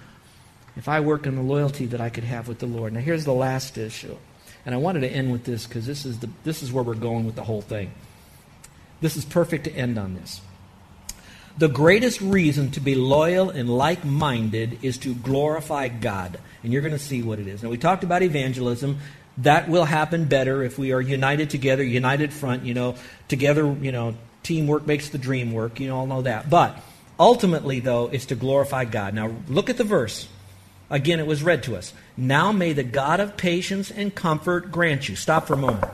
if 0.76 0.88
I 0.88 1.00
work 1.00 1.26
in 1.26 1.36
the 1.36 1.42
loyalty 1.42 1.86
that 1.86 2.00
I 2.00 2.10
could 2.10 2.24
have 2.24 2.48
with 2.48 2.58
the 2.58 2.66
Lord. 2.66 2.92
Now, 2.92 3.00
here's 3.00 3.24
the 3.24 3.32
last 3.32 3.78
issue. 3.78 4.16
And 4.64 4.74
I 4.74 4.78
wanted 4.78 5.00
to 5.00 5.08
end 5.08 5.32
with 5.32 5.44
this 5.44 5.66
because 5.66 5.86
this, 5.86 6.04
is 6.04 6.18
the, 6.18 6.28
this 6.44 6.62
is 6.62 6.72
where 6.72 6.84
we're 6.84 6.94
going 6.94 7.24
with 7.24 7.36
the 7.36 7.44
whole 7.44 7.62
thing. 7.62 7.92
This 9.00 9.16
is 9.16 9.24
perfect 9.24 9.64
to 9.64 9.72
end 9.72 9.98
on 9.98 10.14
this. 10.14 10.40
The 11.58 11.68
greatest 11.68 12.20
reason 12.20 12.70
to 12.72 12.80
be 12.80 12.94
loyal 12.94 13.48
and 13.48 13.70
like 13.70 14.04
minded 14.04 14.80
is 14.82 14.98
to 14.98 15.14
glorify 15.14 15.88
God. 15.88 16.38
And 16.62 16.72
you're 16.72 16.82
going 16.82 16.92
to 16.92 16.98
see 16.98 17.22
what 17.22 17.38
it 17.38 17.46
is. 17.46 17.62
Now, 17.62 17.70
we 17.70 17.78
talked 17.78 18.04
about 18.04 18.22
evangelism. 18.22 18.98
That 19.38 19.68
will 19.68 19.84
happen 19.84 20.24
better 20.24 20.62
if 20.62 20.78
we 20.78 20.92
are 20.92 21.00
united 21.00 21.48
together, 21.48 21.82
united 21.82 22.32
front, 22.32 22.64
you 22.64 22.74
know, 22.74 22.96
together, 23.28 23.66
you 23.80 23.92
know, 23.92 24.16
Teamwork 24.46 24.86
makes 24.86 25.08
the 25.08 25.18
dream 25.18 25.52
work. 25.52 25.80
You 25.80 25.92
all 25.92 26.06
know 26.06 26.22
that. 26.22 26.48
But 26.48 26.80
ultimately, 27.18 27.80
though, 27.80 28.06
it's 28.06 28.26
to 28.26 28.36
glorify 28.36 28.84
God. 28.84 29.12
Now, 29.12 29.34
look 29.48 29.68
at 29.68 29.76
the 29.76 29.84
verse. 29.84 30.28
Again, 30.88 31.18
it 31.18 31.26
was 31.26 31.42
read 31.42 31.64
to 31.64 31.74
us. 31.74 31.92
Now 32.16 32.52
may 32.52 32.72
the 32.72 32.84
God 32.84 33.18
of 33.18 33.36
patience 33.36 33.90
and 33.90 34.14
comfort 34.14 34.70
grant 34.70 35.08
you. 35.08 35.16
Stop 35.16 35.48
for 35.48 35.54
a 35.54 35.56
moment. 35.56 35.84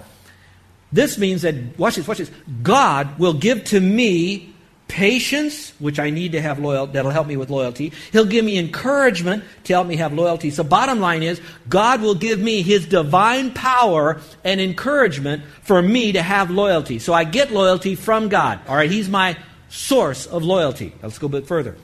This 0.93 1.17
means 1.17 1.41
that, 1.43 1.79
watch 1.79 1.97
this, 1.97 2.07
watch 2.07 2.19
this. 2.19 2.31
God 2.63 3.19
will 3.19 3.33
give 3.33 3.65
to 3.65 3.81
me 3.81 4.52
patience, 4.93 5.73
which 5.79 5.99
I 5.99 6.11
need 6.11 6.33
to 6.33 6.43
have 6.43 6.59
loyal, 6.59 6.87
that'll 6.87 7.11
help 7.11 7.27
me 7.27 7.39
with 7.39 7.49
loyalty. 7.49 7.93
He'll 8.13 8.27
give 8.27 8.45
me 8.45 8.59
encouragement 8.59 9.43
to 9.65 9.73
help 9.73 9.87
me 9.87 9.97
have 9.97 10.13
loyalty. 10.13 10.51
So 10.51 10.63
bottom 10.63 11.01
line 11.01 11.23
is, 11.23 11.41
God 11.67 12.03
will 12.03 12.15
give 12.15 12.39
me 12.39 12.61
His 12.61 12.87
divine 12.87 13.53
power 13.55 14.21
and 14.45 14.61
encouragement 14.61 15.45
for 15.63 15.81
me 15.81 16.13
to 16.13 16.21
have 16.21 16.51
loyalty. 16.51 16.99
So 16.99 17.15
I 17.15 17.25
get 17.25 17.51
loyalty 17.51 17.95
from 17.95 18.29
God. 18.29 18.61
All 18.69 18.77
right, 18.77 18.91
He's 18.91 19.09
my 19.09 19.39
source 19.71 20.27
of 20.27 20.45
loyalty. 20.45 20.93
Let's 21.03 21.19
go 21.19 21.27
a 21.27 21.31
bit 21.31 21.47
further. 21.47 21.79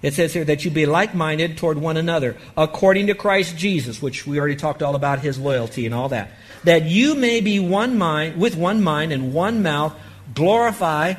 It 0.00 0.14
says 0.14 0.32
here 0.32 0.44
that 0.46 0.64
you 0.64 0.70
be 0.70 0.86
like 0.86 1.14
minded 1.14 1.58
toward 1.58 1.76
one 1.76 1.98
another, 1.98 2.38
according 2.56 3.08
to 3.08 3.14
Christ 3.14 3.56
Jesus, 3.58 4.00
which 4.00 4.26
we 4.26 4.38
already 4.38 4.56
talked 4.56 4.82
all 4.82 4.94
about 4.94 5.20
his 5.20 5.38
loyalty 5.38 5.84
and 5.84 5.94
all 5.94 6.08
that. 6.08 6.30
That 6.64 6.84
you 6.84 7.14
may 7.14 7.42
be 7.42 7.60
one 7.60 7.98
mind, 7.98 8.40
with 8.40 8.56
one 8.56 8.82
mind 8.82 9.12
and 9.12 9.34
one 9.34 9.62
mouth, 9.62 9.94
glorify 10.34 11.14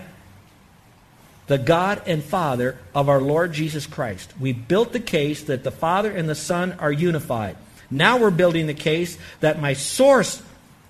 the 1.53 1.59
God 1.59 2.01
and 2.07 2.23
Father 2.23 2.79
of 2.95 3.09
our 3.09 3.21
Lord 3.21 3.53
Jesus 3.53 3.85
Christ. 3.85 4.33
We 4.39 4.53
built 4.53 4.91
the 4.91 4.99
case 4.99 5.43
that 5.43 5.63
the 5.63 5.69
Father 5.69 6.09
and 6.09 6.27
the 6.27 6.33
Son 6.33 6.71
are 6.79 6.91
unified. 6.91 7.57
Now 7.91 8.17
we're 8.17 8.31
building 8.31 8.65
the 8.65 8.73
case 8.73 9.19
that 9.39 9.61
my 9.61 9.73
source 9.73 10.41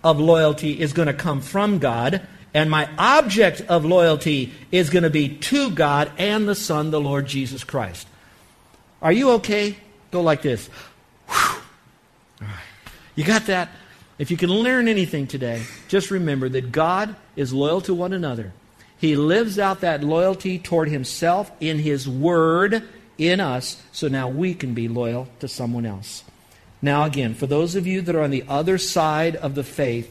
of 0.06 0.22
loyalty 0.22 0.80
is 0.80 0.94
going 0.94 1.10
to 1.10 1.14
come 1.14 1.42
from 1.42 1.80
God, 1.80 2.26
and 2.54 2.72
my 2.72 2.88
object 2.98 3.60
of 3.60 3.84
loyalty 3.84 4.54
is 4.72 4.90
going 4.90 5.04
to 5.04 5.10
be 5.10 5.36
to 5.38 5.70
God 5.70 6.10
and 6.18 6.48
the 6.48 6.56
Son, 6.56 6.92
the 6.92 7.02
Lord 7.02 7.28
Jesus 7.28 7.66
Christ. 7.66 8.08
Are 9.02 9.12
you 9.12 9.32
okay? 9.32 9.76
Go 10.12 10.22
like 10.22 10.44
this. 10.44 10.70
You 13.16 13.26
got 13.26 13.48
that? 13.48 13.68
If 14.18 14.32
you 14.32 14.38
can 14.38 14.50
learn 14.50 14.88
anything 14.88 15.28
today, 15.28 15.62
just 15.90 16.10
remember 16.10 16.48
that 16.48 16.72
God 16.72 17.18
is 17.36 17.52
loyal 17.52 17.82
to 17.82 17.94
one 17.94 18.14
another 18.14 18.54
he 19.04 19.18
lives 19.18 19.60
out 19.60 19.82
that 19.82 20.02
loyalty 20.02 20.58
toward 20.58 20.88
himself 20.88 21.52
in 21.60 21.78
his 21.78 22.08
word 22.08 22.88
in 23.18 23.42
us, 23.42 23.84
so 23.92 24.08
now 24.08 24.30
we 24.30 24.54
can 24.54 24.74
be 24.74 24.88
loyal 24.88 25.28
to 25.42 25.48
someone 25.50 25.86
else. 25.86 26.24
Now, 26.82 27.04
again, 27.04 27.34
for 27.34 27.46
those 27.46 27.76
of 27.76 27.86
you 27.86 28.02
that 28.02 28.16
are 28.16 28.22
on 28.22 28.32
the 28.32 28.46
other 28.48 28.78
side 28.78 29.36
of 29.36 29.56
the 29.56 29.64
faith, 29.66 30.10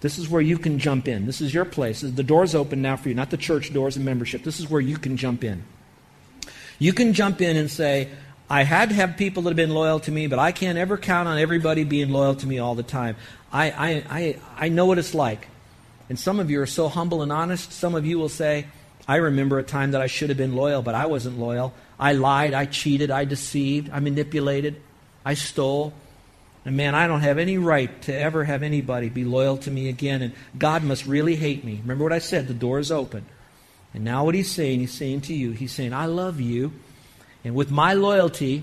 this 0.00 0.16
is 0.16 0.30
where 0.30 0.40
you 0.40 0.56
can 0.56 0.78
jump 0.78 1.08
in. 1.08 1.26
This 1.26 1.42
is 1.42 1.52
your 1.52 1.66
place. 1.66 2.00
The 2.00 2.22
door's 2.22 2.54
open 2.54 2.80
now 2.80 2.96
for 2.96 3.10
you, 3.10 3.14
not 3.14 3.28
the 3.28 3.36
church 3.36 3.70
doors 3.70 3.96
and 3.96 4.04
membership. 4.06 4.44
This 4.44 4.60
is 4.60 4.70
where 4.70 4.80
you 4.80 4.96
can 4.96 5.18
jump 5.18 5.44
in. 5.44 5.64
You 6.78 6.94
can 6.94 7.12
jump 7.12 7.42
in 7.42 7.58
and 7.58 7.70
say, 7.70 8.08
I 8.48 8.62
had 8.62 8.88
to 8.88 8.94
have 8.94 9.18
people 9.18 9.42
that 9.42 9.50
have 9.50 9.56
been 9.56 9.74
loyal 9.74 10.00
to 10.00 10.10
me, 10.10 10.26
but 10.26 10.38
I 10.38 10.52
can't 10.52 10.78
ever 10.78 10.96
count 10.96 11.28
on 11.28 11.36
everybody 11.36 11.84
being 11.84 12.08
loyal 12.08 12.36
to 12.36 12.46
me 12.46 12.60
all 12.60 12.76
the 12.76 12.82
time. 12.82 13.16
I, 13.52 13.70
I, 13.70 14.04
I, 14.08 14.36
I 14.56 14.68
know 14.70 14.86
what 14.86 14.96
it's 14.96 15.12
like. 15.12 15.48
And 16.08 16.18
some 16.18 16.40
of 16.40 16.50
you 16.50 16.60
are 16.60 16.66
so 16.66 16.88
humble 16.88 17.22
and 17.22 17.32
honest. 17.32 17.72
Some 17.72 17.94
of 17.94 18.04
you 18.04 18.18
will 18.18 18.28
say, 18.28 18.66
I 19.06 19.16
remember 19.16 19.58
a 19.58 19.62
time 19.62 19.92
that 19.92 20.00
I 20.00 20.06
should 20.06 20.28
have 20.28 20.38
been 20.38 20.54
loyal, 20.54 20.82
but 20.82 20.94
I 20.94 21.06
wasn't 21.06 21.38
loyal. 21.38 21.72
I 21.98 22.12
lied, 22.12 22.54
I 22.54 22.66
cheated, 22.66 23.10
I 23.10 23.24
deceived, 23.24 23.90
I 23.92 24.00
manipulated, 24.00 24.80
I 25.24 25.34
stole. 25.34 25.92
And 26.64 26.76
man, 26.76 26.94
I 26.94 27.06
don't 27.06 27.20
have 27.20 27.38
any 27.38 27.58
right 27.58 28.02
to 28.02 28.14
ever 28.14 28.44
have 28.44 28.62
anybody 28.62 29.08
be 29.08 29.24
loyal 29.24 29.56
to 29.58 29.70
me 29.70 29.88
again. 29.88 30.22
And 30.22 30.32
God 30.56 30.84
must 30.84 31.06
really 31.06 31.36
hate 31.36 31.64
me. 31.64 31.78
Remember 31.82 32.04
what 32.04 32.12
I 32.12 32.20
said 32.20 32.46
the 32.46 32.54
door 32.54 32.78
is 32.78 32.92
open. 32.92 33.26
And 33.94 34.04
now 34.04 34.24
what 34.24 34.34
he's 34.34 34.50
saying, 34.50 34.80
he's 34.80 34.92
saying 34.92 35.22
to 35.22 35.34
you, 35.34 35.50
he's 35.50 35.72
saying, 35.72 35.92
I 35.92 36.06
love 36.06 36.40
you. 36.40 36.72
And 37.44 37.54
with 37.54 37.70
my 37.70 37.94
loyalty 37.94 38.62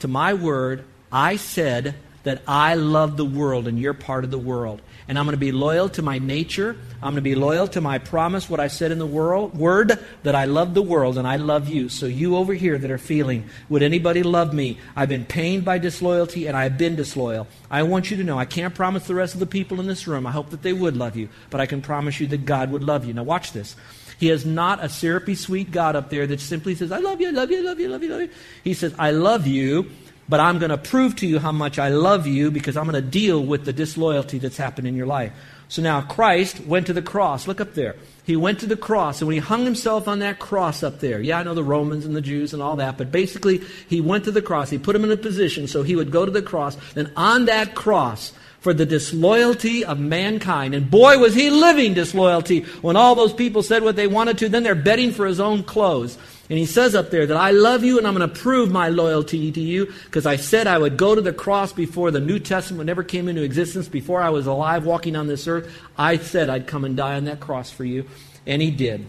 to 0.00 0.08
my 0.08 0.34
word, 0.34 0.84
I 1.10 1.36
said 1.36 1.94
that 2.28 2.42
I 2.46 2.74
love 2.74 3.16
the 3.16 3.24
world 3.24 3.66
and 3.66 3.78
you're 3.78 3.94
part 3.94 4.22
of 4.22 4.30
the 4.30 4.38
world 4.38 4.82
and 5.08 5.18
I'm 5.18 5.24
going 5.24 5.32
to 5.32 5.38
be 5.38 5.52
loyal 5.52 5.88
to 5.90 6.02
my 6.02 6.18
nature. 6.18 6.76
I'm 6.96 7.14
going 7.14 7.16
to 7.16 7.20
be 7.22 7.34
loyal 7.34 7.66
to 7.68 7.80
my 7.80 7.96
promise, 7.96 8.50
what 8.50 8.60
I 8.60 8.68
said 8.68 8.92
in 8.92 8.98
the 8.98 9.06
world, 9.06 9.56
word, 9.56 9.98
that 10.22 10.34
I 10.34 10.44
love 10.44 10.74
the 10.74 10.82
world 10.82 11.16
and 11.16 11.26
I 11.26 11.36
love 11.36 11.70
you. 11.70 11.88
So, 11.88 12.04
you 12.04 12.36
over 12.36 12.52
here 12.52 12.76
that 12.76 12.90
are 12.90 12.98
feeling, 12.98 13.48
would 13.70 13.82
anybody 13.82 14.22
love 14.22 14.52
me? 14.52 14.78
I've 14.94 15.08
been 15.08 15.24
pained 15.24 15.64
by 15.64 15.78
disloyalty 15.78 16.46
and 16.46 16.54
I've 16.54 16.76
been 16.76 16.94
disloyal. 16.94 17.46
I 17.70 17.84
want 17.84 18.10
you 18.10 18.18
to 18.18 18.24
know 18.24 18.38
I 18.38 18.44
can't 18.44 18.74
promise 18.74 19.06
the 19.06 19.14
rest 19.14 19.32
of 19.32 19.40
the 19.40 19.46
people 19.46 19.80
in 19.80 19.86
this 19.86 20.06
room. 20.06 20.26
I 20.26 20.30
hope 20.30 20.50
that 20.50 20.60
they 20.60 20.74
would 20.74 20.98
love 20.98 21.16
you, 21.16 21.30
but 21.48 21.62
I 21.62 21.66
can 21.66 21.80
promise 21.80 22.20
you 22.20 22.26
that 22.26 22.44
God 22.44 22.70
would 22.70 22.84
love 22.84 23.06
you. 23.06 23.14
Now, 23.14 23.22
watch 23.22 23.52
this. 23.52 23.74
He 24.20 24.28
is 24.28 24.44
not 24.44 24.84
a 24.84 24.90
syrupy, 24.90 25.36
sweet 25.36 25.70
God 25.70 25.96
up 25.96 26.10
there 26.10 26.26
that 26.26 26.40
simply 26.40 26.74
says, 26.74 26.92
I 26.92 26.98
love 26.98 27.20
you, 27.22 27.28
I 27.28 27.30
love 27.30 27.50
you, 27.50 27.58
I 27.58 27.62
love 27.62 27.80
you, 27.80 27.86
I 27.86 27.90
love 27.90 28.02
you, 28.02 28.08
I 28.08 28.12
love 28.12 28.22
you. 28.22 28.30
He 28.64 28.74
says, 28.74 28.94
I 28.98 29.12
love 29.12 29.46
you 29.46 29.90
but 30.28 30.40
I'm 30.40 30.58
going 30.58 30.70
to 30.70 30.78
prove 30.78 31.16
to 31.16 31.26
you 31.26 31.38
how 31.38 31.52
much 31.52 31.78
I 31.78 31.88
love 31.88 32.26
you 32.26 32.50
because 32.50 32.76
I'm 32.76 32.84
going 32.84 33.02
to 33.02 33.10
deal 33.10 33.42
with 33.42 33.64
the 33.64 33.72
disloyalty 33.72 34.38
that's 34.38 34.56
happened 34.56 34.86
in 34.86 34.94
your 34.94 35.06
life. 35.06 35.32
So 35.68 35.82
now 35.82 36.00
Christ 36.00 36.60
went 36.60 36.86
to 36.86 36.92
the 36.92 37.02
cross. 37.02 37.46
Look 37.46 37.60
up 37.60 37.74
there. 37.74 37.96
He 38.24 38.36
went 38.36 38.60
to 38.60 38.66
the 38.66 38.76
cross, 38.76 39.20
and 39.20 39.26
when 39.26 39.34
he 39.34 39.40
hung 39.40 39.64
himself 39.64 40.06
on 40.06 40.18
that 40.18 40.38
cross 40.38 40.82
up 40.82 41.00
there, 41.00 41.20
yeah, 41.20 41.38
I 41.38 41.42
know 41.42 41.54
the 41.54 41.64
Romans 41.64 42.04
and 42.04 42.14
the 42.14 42.20
Jews 42.20 42.52
and 42.52 42.62
all 42.62 42.76
that, 42.76 42.98
but 42.98 43.10
basically 43.10 43.62
he 43.88 44.02
went 44.02 44.24
to 44.24 44.30
the 44.30 44.42
cross. 44.42 44.68
He 44.68 44.78
put 44.78 44.94
him 44.94 45.04
in 45.04 45.10
a 45.10 45.16
position 45.16 45.66
so 45.66 45.82
he 45.82 45.96
would 45.96 46.10
go 46.10 46.26
to 46.26 46.30
the 46.30 46.42
cross. 46.42 46.76
And 46.94 47.10
on 47.16 47.46
that 47.46 47.74
cross, 47.74 48.32
for 48.60 48.74
the 48.74 48.86
disloyalty 48.86 49.84
of 49.84 49.98
mankind. 49.98 50.74
And 50.74 50.90
boy, 50.90 51.18
was 51.18 51.34
he 51.34 51.50
living 51.50 51.94
disloyalty 51.94 52.62
when 52.82 52.96
all 52.96 53.14
those 53.14 53.32
people 53.32 53.62
said 53.62 53.82
what 53.82 53.96
they 53.96 54.06
wanted 54.06 54.38
to. 54.38 54.48
Then 54.48 54.62
they're 54.62 54.74
betting 54.74 55.12
for 55.12 55.26
his 55.26 55.40
own 55.40 55.62
clothes. 55.62 56.18
And 56.50 56.58
he 56.58 56.64
says 56.64 56.94
up 56.94 57.10
there 57.10 57.26
that 57.26 57.36
I 57.36 57.50
love 57.50 57.84
you 57.84 57.98
and 57.98 58.06
I'm 58.06 58.14
going 58.14 58.28
to 58.28 58.40
prove 58.40 58.70
my 58.70 58.88
loyalty 58.88 59.52
to 59.52 59.60
you 59.60 59.92
because 60.04 60.24
I 60.24 60.36
said 60.36 60.66
I 60.66 60.78
would 60.78 60.96
go 60.96 61.14
to 61.14 61.20
the 61.20 61.32
cross 61.32 61.74
before 61.74 62.10
the 62.10 62.20
New 62.20 62.38
Testament 62.38 62.86
never 62.86 63.02
came 63.02 63.28
into 63.28 63.42
existence, 63.42 63.86
before 63.86 64.22
I 64.22 64.30
was 64.30 64.46
alive 64.46 64.86
walking 64.86 65.14
on 65.14 65.26
this 65.26 65.46
earth. 65.46 65.70
I 65.98 66.16
said 66.16 66.48
I'd 66.48 66.66
come 66.66 66.84
and 66.84 66.96
die 66.96 67.16
on 67.16 67.24
that 67.24 67.40
cross 67.40 67.70
for 67.70 67.84
you. 67.84 68.06
And 68.46 68.62
he 68.62 68.70
did. 68.70 69.06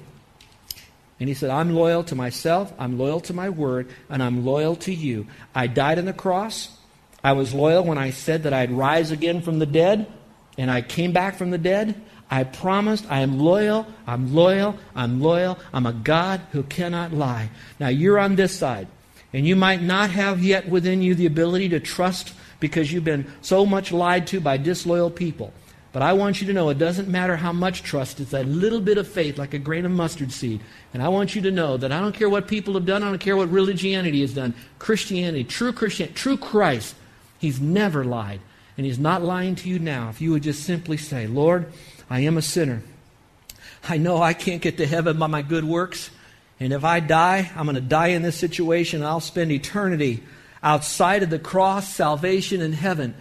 And 1.19 1.29
he 1.29 1.35
said, 1.35 1.49
I'm 1.49 1.73
loyal 1.73 2.03
to 2.05 2.15
myself, 2.15 2.73
I'm 2.79 2.97
loyal 2.97 3.19
to 3.21 3.33
my 3.33 3.49
word, 3.49 3.89
and 4.09 4.23
I'm 4.23 4.45
loyal 4.45 4.75
to 4.77 4.93
you. 4.93 5.27
I 5.53 5.67
died 5.67 5.99
on 5.99 6.05
the 6.05 6.13
cross. 6.13 6.69
I 7.21 7.33
was 7.33 7.53
loyal 7.53 7.83
when 7.83 7.97
I 7.97 8.11
said 8.11 8.43
that 8.43 8.53
I'd 8.53 8.71
rise 8.71 9.11
again 9.11 9.41
from 9.41 9.59
the 9.59 9.65
dead. 9.65 10.07
and 10.57 10.69
I 10.69 10.81
came 10.81 11.13
back 11.13 11.37
from 11.37 11.51
the 11.51 11.57
dead, 11.57 11.95
I 12.31 12.43
promised 12.43 13.05
I 13.09 13.21
am 13.21 13.39
loyal, 13.39 13.87
I'm 14.05 14.33
loyal, 14.33 14.77
I'm 14.95 15.21
loyal, 15.21 15.57
I'm 15.73 15.85
a 15.85 15.93
God 15.93 16.41
who 16.51 16.63
cannot 16.63 17.13
lie. 17.13 17.49
Now 17.79 17.87
you're 17.87 18.19
on 18.19 18.35
this 18.35 18.57
side, 18.57 18.87
and 19.33 19.47
you 19.47 19.55
might 19.55 19.81
not 19.81 20.11
have 20.11 20.43
yet 20.43 20.69
within 20.69 21.01
you 21.01 21.15
the 21.15 21.25
ability 21.25 21.69
to 21.69 21.79
trust 21.79 22.33
because 22.59 22.91
you've 22.91 23.03
been 23.03 23.31
so 23.41 23.65
much 23.65 23.91
lied 23.91 24.27
to 24.27 24.39
by 24.39 24.57
disloyal 24.57 25.09
people. 25.09 25.53
But 25.91 26.03
I 26.03 26.13
want 26.13 26.39
you 26.39 26.45
to 26.47 26.53
know 26.53 26.69
it 26.69 26.77
doesn't 26.77 27.07
matter 27.07 27.35
how 27.35 27.51
much 27.51 27.81
trust, 27.81 28.19
it's 28.19 28.31
that 28.31 28.47
little 28.47 28.79
bit 28.79 28.99
of 28.99 29.07
faith, 29.07 29.39
like 29.39 29.55
a 29.55 29.59
grain 29.59 29.85
of 29.85 29.91
mustard 29.91 30.31
seed. 30.31 30.61
And 30.93 31.01
I 31.01 31.07
want 31.07 31.35
you 31.35 31.41
to 31.41 31.51
know 31.51 31.77
that 31.77 31.91
I 31.91 31.99
don't 31.99 32.13
care 32.13 32.29
what 32.29 32.47
people 32.47 32.75
have 32.75 32.85
done, 32.85 33.01
I 33.01 33.09
don't 33.09 33.17
care 33.17 33.37
what 33.37 33.49
religianity 33.49 34.21
has 34.21 34.35
done. 34.35 34.53
Christianity, 34.77 35.43
true 35.43 35.73
Christianity, 35.73 36.15
true 36.15 36.37
Christ, 36.37 36.95
He's 37.39 37.59
never 37.59 38.03
lied. 38.03 38.41
And 38.77 38.85
He's 38.85 38.99
not 38.99 39.23
lying 39.23 39.55
to 39.55 39.69
you 39.69 39.79
now. 39.79 40.09
If 40.09 40.21
you 40.21 40.31
would 40.31 40.43
just 40.43 40.63
simply 40.63 40.95
say, 40.95 41.25
Lord, 41.25 41.71
I 42.09 42.21
am 42.21 42.37
a 42.37 42.41
sinner. 42.41 42.81
I 43.87 43.97
know 43.97 44.21
I 44.21 44.33
can't 44.33 44.61
get 44.61 44.77
to 44.77 44.87
heaven 44.87 45.17
by 45.17 45.27
my 45.27 45.41
good 45.41 45.63
works. 45.63 46.09
And 46.59 46.73
if 46.73 46.83
I 46.83 46.99
die, 46.99 47.49
I'm 47.55 47.65
going 47.65 47.75
to 47.75 47.81
die 47.81 48.07
in 48.07 48.21
this 48.21 48.35
situation. 48.35 49.03
I'll 49.03 49.19
spend 49.19 49.51
eternity 49.51 50.23
outside 50.61 51.23
of 51.23 51.29
the 51.29 51.39
cross, 51.39 51.93
salvation, 51.93 52.61
and 52.61 52.75
heaven. 52.75 53.15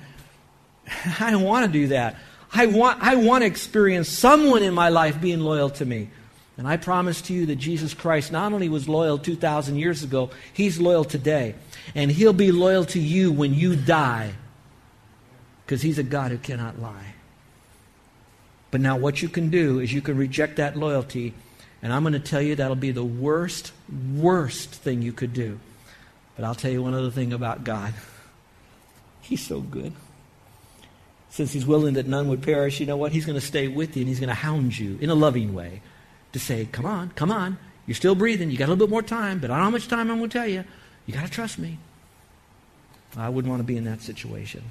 I 1.21 1.31
don't 1.31 1.45
want 1.45 1.67
to 1.67 1.73
do 1.73 1.89
that. 1.89 2.17
I 2.53 2.67
want, 2.67 3.03
I 3.03 3.17
want 3.17 3.43
to 3.43 3.47
experience 3.47 4.09
someone 4.09 4.63
in 4.63 4.75
my 4.75 4.89
life 4.89 5.21
being 5.21 5.41
loyal 5.41 5.71
to 5.71 5.85
me. 5.85 6.11
And 6.57 6.67
I 6.67 6.77
promise 6.77 7.23
to 7.23 7.33
you 7.33 7.47
that 7.47 7.57
Jesus 7.57 7.95
Christ 7.95 8.33
not 8.33 8.53
only 8.53 8.69
was 8.69 8.89
loyal 8.89 9.19
2,000 9.19 9.77
years 9.77 10.03
ago, 10.03 10.31
He's 10.53 10.81
loyal 10.81 11.05
today. 11.05 11.55
And 11.95 12.11
He'll 12.11 12.33
be 12.33 12.51
loyal 12.51 12.85
to 12.87 12.99
you 12.99 13.31
when 13.31 13.55
you 13.55 13.77
die 13.77 14.33
because 15.65 15.83
He's 15.83 15.99
a 15.99 16.03
God 16.03 16.33
who 16.33 16.39
cannot 16.39 16.81
lie. 16.81 17.15
But 18.71 18.81
now, 18.81 18.97
what 18.97 19.23
you 19.23 19.29
can 19.29 19.51
do 19.51 19.81
is 19.81 19.93
you 19.93 20.03
can 20.03 20.17
reject 20.17 20.57
that 20.57 20.77
loyalty, 20.77 21.33
and 21.83 21.93
I'm 21.93 22.03
going 22.03 22.13
to 22.13 22.21
tell 22.21 22.43
you 22.43 22.55
that'll 22.55 22.77
be 22.77 22.91
the 22.91 23.05
worst, 23.05 23.73
worst 24.15 24.71
thing 24.75 25.01
you 25.01 25.13
could 25.13 25.33
do. 25.33 25.59
But 26.37 26.45
I'll 26.45 26.55
tell 26.55 26.71
you 26.71 26.83
one 26.83 26.95
other 26.95 27.11
thing 27.11 27.33
about 27.33 27.65
God 27.65 27.95
He's 29.21 29.47
so 29.47 29.61
good. 29.61 29.93
Since 31.31 31.53
He's 31.53 31.67
willing 31.67 31.95
that 31.95 32.07
none 32.07 32.29
would 32.29 32.43
perish, 32.43 32.81
you 32.81 32.87
know 32.87 32.97
what? 32.97 33.13
He's 33.13 33.27
going 33.27 33.39
to 33.39 33.45
stay 33.45 33.69
with 33.69 33.97
you 33.97 34.03
and 34.03 34.09
He's 34.09 34.21
going 34.21 34.29
to 34.29 34.35
hound 34.35 34.79
you 34.79 34.99
in 35.01 35.11
a 35.11 35.15
loving 35.15 35.55
way 35.55 35.83
to 36.33 36.39
say, 36.39 36.67
Come 36.73 36.87
on, 36.87 37.11
come 37.11 37.31
on. 37.31 37.59
You're 37.87 37.95
still 37.95 38.15
breathing. 38.15 38.51
You 38.51 38.57
got 38.57 38.67
a 38.67 38.73
little 38.73 38.87
bit 38.87 38.91
more 38.91 39.03
time, 39.03 39.39
but 39.39 39.51
I 39.51 39.55
don't 39.55 39.59
know 39.61 39.65
how 39.65 39.71
much 39.71 39.89
time 39.89 40.11
I'm 40.11 40.19
going 40.19 40.31
to 40.31 40.39
tell 40.39 40.49
you. 40.49 40.65
You 41.07 41.15
got 41.15 41.25
to 41.25 41.31
trust 41.31 41.59
me. 41.59 41.79
I 43.17 43.29
wouldn't 43.29 43.49
want 43.51 43.61
to 43.61 43.65
be 43.65 43.77
in 43.77 43.85
that 43.85 44.03
situation. 44.03 44.63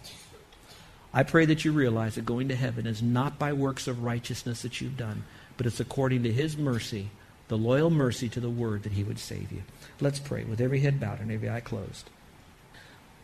I 1.14 1.24
pray 1.24 1.46
that 1.46 1.66
you 1.66 1.72
realize 1.72 2.16
that 2.16 2.26
going 2.26 2.50
to 2.50 2.56
heaven 2.56 2.86
is 2.86 3.02
not 3.02 3.40
by 3.40 3.54
works 3.54 3.88
of 3.88 4.04
righteousness 4.04 4.62
that 4.62 4.82
you've 4.82 4.98
done, 4.98 5.24
but 5.56 5.66
it's 5.66 5.80
according 5.80 6.24
to 6.24 6.32
His 6.32 6.58
mercy, 6.58 7.10
the 7.48 7.58
loyal 7.58 7.90
mercy 7.90 8.30
to 8.30 8.40
the 8.40 8.50
Word 8.50 8.84
that 8.84 8.94
He 8.94 9.04
would 9.04 9.20
save 9.20 9.52
you. 9.52 9.64
Let's 10.00 10.20
pray 10.20 10.44
with 10.44 10.62
every 10.62 10.82
head 10.82 11.00
bowed 11.00 11.20
and 11.20 11.32
every 11.32 11.50
eye 11.50 11.62
closed. 11.62 12.10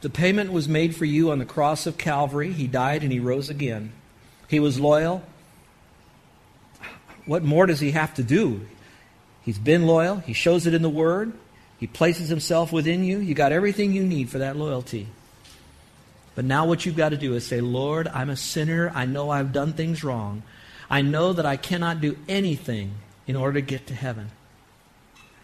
The 0.02 0.10
payment 0.10 0.52
was 0.52 0.68
made 0.68 0.96
for 0.96 1.06
you 1.06 1.32
on 1.32 1.40
the 1.40 1.46
cross 1.46 1.86
of 1.86 1.98
Calvary. 1.98 2.52
He 2.52 2.68
died 2.68 3.04
and 3.04 3.12
He 3.12 3.20
rose 3.20 3.50
again. 3.50 3.92
He 4.48 4.60
was 4.60 4.80
loyal. 4.80 5.24
What 7.26 7.44
more 7.44 7.66
does 7.66 7.80
He 7.80 7.92
have 7.92 8.14
to 8.16 8.24
do? 8.24 8.66
He's 9.44 9.60
been 9.60 9.86
loyal. 9.86 10.18
He 10.18 10.34
shows 10.34 10.66
it 10.68 10.74
in 10.74 10.82
the 10.82 10.90
Word. 10.90 11.34
He 11.80 11.88
places 11.88 12.30
Himself 12.30 12.72
within 12.72 13.04
you. 13.04 13.20
You 13.20 13.34
got 13.34 13.52
everything 13.52 13.94
you 13.94 14.04
need 14.04 14.30
for 14.30 14.40
that 14.40 14.56
loyalty. 14.56 15.08
But 16.36 16.46
now 16.46 16.66
what 16.66 16.86
you've 16.86 16.98
got 16.98 17.10
to 17.10 17.18
do 17.18 17.36
is 17.36 17.46
say, 17.46 17.62
Lord, 17.62 18.08
I'm 18.08 18.30
a 18.30 18.36
sinner. 18.36 18.92
I 18.94 19.06
know 19.06 19.30
I've 19.30 19.52
done 19.52 19.74
things 19.74 20.04
wrong. 20.04 20.44
I 20.90 21.02
know 21.02 21.34
that 21.34 21.46
I 21.46 21.58
cannot 21.58 22.02
do 22.02 22.18
anything 22.28 22.96
in 23.28 23.36
order 23.36 23.60
to 23.60 23.66
get 23.66 23.88
to 23.88 23.94
heaven. 23.94 24.32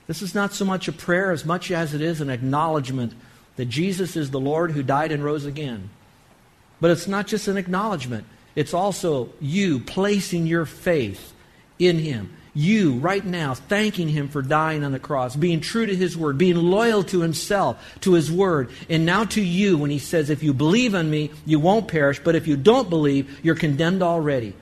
This 0.07 0.21
is 0.21 0.33
not 0.33 0.53
so 0.53 0.65
much 0.65 0.87
a 0.87 0.91
prayer 0.91 1.31
as 1.31 1.45
much 1.45 1.69
as 1.69 1.93
it 1.93 2.01
is 2.01 2.19
an 2.19 2.29
acknowledgement 2.29 3.13
that 3.57 3.65
Jesus 3.65 4.15
is 4.15 4.31
the 4.31 4.39
Lord 4.39 4.71
who 4.71 4.81
died 4.81 5.11
and 5.11 5.23
rose 5.23 5.45
again. 5.45 5.89
But 6.81 6.91
it's 6.91 7.07
not 7.07 7.27
just 7.27 7.47
an 7.47 7.57
acknowledgement, 7.57 8.25
it's 8.55 8.73
also 8.73 9.29
you 9.39 9.79
placing 9.79 10.47
your 10.47 10.65
faith 10.65 11.33
in 11.77 11.99
Him. 11.99 12.35
You, 12.59 12.95
right 12.95 13.23
now, 13.23 13.53
thanking 13.53 14.09
Him 14.09 14.27
for 14.27 14.41
dying 14.41 14.83
on 14.83 14.91
the 14.91 14.99
cross, 14.99 15.33
being 15.33 15.61
true 15.61 15.85
to 15.85 15.95
His 15.95 16.17
Word, 16.17 16.37
being 16.37 16.57
loyal 16.57 17.05
to 17.05 17.21
Himself, 17.21 17.81
to 18.01 18.15
His 18.15 18.29
Word. 18.29 18.71
And 18.89 19.05
now 19.05 19.23
to 19.23 19.41
you, 19.41 19.77
when 19.77 19.89
He 19.89 19.97
says, 19.97 20.29
If 20.29 20.43
you 20.43 20.53
believe 20.53 20.93
on 20.93 21.09
me, 21.09 21.31
you 21.45 21.57
won't 21.57 21.87
perish, 21.87 22.19
but 22.19 22.35
if 22.35 22.47
you 22.47 22.57
don't 22.57 22.89
believe, 22.89 23.39
you're 23.45 23.55
condemned 23.55 24.03
already. 24.03 24.55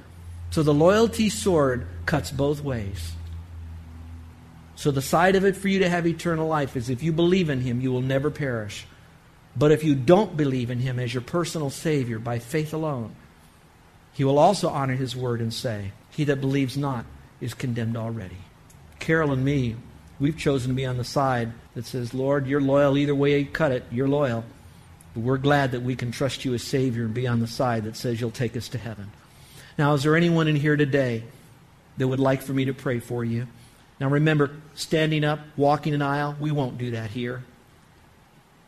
So 0.52 0.62
the 0.62 0.76
loyalty 0.76 1.30
sword 1.30 1.88
cuts 2.06 2.30
both 2.30 2.64
ways. 2.64 3.14
So 4.76 4.92
the 4.92 5.02
side 5.02 5.36
of 5.36 5.44
it 5.44 5.58
for 5.58 5.68
you 5.68 5.80
to 5.80 5.90
have 5.90 6.06
eternal 6.06 6.48
life 6.48 6.78
is 6.78 6.92
if 6.92 7.02
you 7.02 7.12
believe 7.12 7.50
in 7.50 7.62
Him, 7.62 7.82
you 7.82 7.92
will 7.92 8.02
never 8.02 8.30
perish. 8.30 8.86
But 9.56 9.72
if 9.72 9.84
you 9.84 9.96
don't 9.96 10.38
believe 10.38 10.70
in 10.70 10.78
Him 10.78 11.00
as 11.00 11.16
your 11.16 11.22
personal 11.22 11.72
Savior 11.72 12.20
by 12.20 12.38
faith 12.38 12.76
alone, 12.76 13.16
He 14.14 14.24
will 14.24 14.38
also 14.38 14.70
honor 14.70 14.94
His 14.94 15.16
Word 15.16 15.42
and 15.42 15.52
say, 15.52 15.94
He 16.12 16.26
that 16.26 16.42
believes 16.42 16.78
not 16.78 17.04
is 17.42 17.54
condemned 17.54 17.98
already. 17.98 18.38
Carol 19.00 19.32
and 19.32 19.44
me, 19.44 19.76
we've 20.20 20.38
chosen 20.38 20.70
to 20.70 20.76
be 20.76 20.86
on 20.86 20.98
the 20.98 21.04
side 21.04 21.52
that 21.76 21.86
says, 21.86 22.14
Lord, 22.14 22.48
you're 22.48 22.62
loyal 22.62 22.98
either 22.98 23.16
way 23.16 23.40
you 23.40 23.46
cut 23.46 23.72
it, 23.72 23.84
you're 23.92 24.08
loyal. 24.08 24.44
But 25.14 25.22
we're 25.22 25.38
glad 25.38 25.72
that 25.72 25.82
we 25.82 25.96
can 25.96 26.12
trust 26.12 26.46
you 26.46 26.54
as 26.54 26.64
Savior 26.64 27.06
and 27.06 27.14
be 27.14 27.28
on 27.28 27.40
the 27.40 27.48
side 27.48 27.84
that 27.84 27.96
says 27.96 28.20
you'll 28.20 28.32
take 28.32 28.58
us 28.58 28.70
to 28.70 28.78
heaven. 28.78 29.12
Now, 29.78 29.94
is 29.94 30.04
there 30.04 30.16
anyone 30.16 30.48
in 30.48 30.56
here 30.56 30.76
today 30.76 31.24
that 31.98 32.08
would 32.08 32.20
like 32.20 32.42
for 32.42 32.54
me 32.54 32.66
to 32.66 32.74
pray 32.74 33.00
for 33.00 33.24
you? 33.24 33.48
Now, 34.00 34.10
remember, 34.10 34.52
standing 34.76 35.24
up, 35.24 35.40
walking 35.56 35.94
an 35.94 36.02
aisle, 36.02 36.36
we 36.40 36.52
won't 36.52 36.78
do 36.78 36.92
that 36.92 37.10
here. 37.10 37.44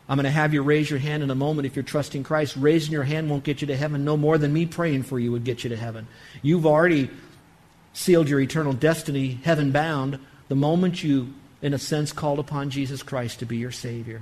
I'm 0.07 0.15
going 0.15 0.23
to 0.23 0.31
have 0.31 0.55
you 0.55 0.63
raise 0.63 0.89
your 0.89 0.97
hand 0.97 1.21
in 1.21 1.29
a 1.29 1.35
moment 1.35 1.67
if 1.67 1.75
you're 1.75 1.83
trusting 1.83 2.23
Christ. 2.23 2.55
Raising 2.55 2.91
your 2.91 3.03
hand 3.03 3.29
won't 3.29 3.43
get 3.43 3.61
you 3.61 3.67
to 3.67 3.77
heaven 3.77 4.03
no 4.03 4.17
more 4.17 4.39
than 4.39 4.51
me 4.51 4.65
praying 4.65 5.03
for 5.03 5.19
you 5.19 5.31
would 5.31 5.43
get 5.43 5.63
you 5.63 5.69
to 5.69 5.77
heaven. 5.77 6.07
You've 6.41 6.65
already 6.65 7.11
sealed 7.93 8.29
your 8.29 8.39
eternal 8.39 8.73
destiny, 8.73 9.39
heaven 9.43 9.71
bound, 9.71 10.19
the 10.47 10.55
moment 10.55 11.03
you, 11.03 11.33
in 11.61 11.73
a 11.73 11.79
sense, 11.79 12.11
called 12.11 12.39
upon 12.39 12.69
Jesus 12.69 13.03
Christ 13.03 13.39
to 13.39 13.45
be 13.45 13.57
your 13.57 13.71
Savior. 13.71 14.21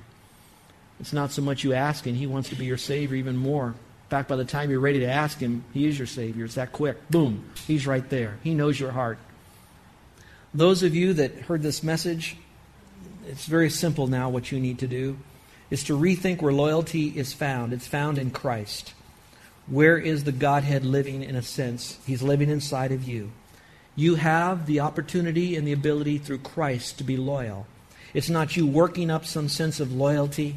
It's 1.00 1.14
not 1.14 1.32
so 1.32 1.42
much 1.42 1.64
you 1.64 1.74
asking, 1.74 2.16
He 2.16 2.28
wants 2.28 2.50
to 2.50 2.56
be 2.56 2.66
your 2.66 2.78
Savior 2.78 3.18
even 3.18 3.38
more. 3.38 3.68
In 3.68 4.10
fact, 4.10 4.30
by 4.30 4.36
the 4.36 4.46
time 4.46 4.72
you're 4.72 4.80
ready 4.80 5.00
to 5.00 5.10
ask 5.10 5.40
Him, 5.40 5.64
He 5.74 5.86
is 5.86 5.98
your 5.98 6.08
Savior. 6.08 6.46
It's 6.46 6.56
that 6.56 6.72
quick. 6.72 7.10
Boom. 7.10 7.44
He's 7.68 7.86
right 7.86 8.08
there. 8.10 8.38
He 8.44 8.54
knows 8.54 8.80
your 8.80 8.92
heart. 8.92 9.20
Those 10.54 10.82
of 10.82 10.96
you 10.96 11.14
that 11.14 11.36
heard 11.36 11.62
this 11.62 11.84
message, 11.84 12.38
it's 13.28 13.46
very 13.46 13.70
simple 13.70 14.08
now 14.08 14.30
what 14.30 14.52
you 14.52 14.60
need 14.60 14.80
to 14.80 14.88
do 14.88 15.18
is 15.70 15.84
to 15.84 15.98
rethink 15.98 16.42
where 16.42 16.54
loyalty 16.54 17.08
is 17.10 17.34
found. 17.34 17.74
It's 17.74 17.88
found 17.88 18.18
in 18.18 18.32
Christ. 18.32 18.94
Where 19.68 19.98
is 19.98 20.24
the 20.24 20.32
Godhead 20.32 20.86
living 20.86 21.24
in 21.24 21.36
a 21.36 21.42
sense? 21.42 22.00
He's 22.08 22.24
living 22.24 22.50
inside 22.50 22.94
of 22.94 23.08
you. 23.08 23.32
You 23.98 24.14
have 24.16 24.68
the 24.68 24.80
opportunity 24.82 25.56
and 25.56 25.68
the 25.68 25.74
ability 25.74 26.20
through 26.20 26.38
Christ 26.38 27.00
to 27.00 27.04
be 27.04 27.18
loyal. 27.18 27.66
It's 28.14 28.30
not 28.30 28.56
you 28.56 28.68
working 28.68 29.10
up 29.10 29.26
some 29.26 29.50
sense 29.50 29.80
of 29.80 29.92
loyalty, 29.92 30.56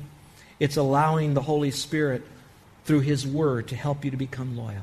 it's 0.60 0.76
allowing 0.76 1.32
the 1.32 1.40
Holy 1.40 1.70
Spirit 1.70 2.22
through 2.84 3.00
His 3.00 3.26
Word 3.26 3.66
to 3.68 3.76
help 3.76 4.04
you 4.04 4.10
to 4.10 4.16
become 4.18 4.58
loyal. 4.58 4.82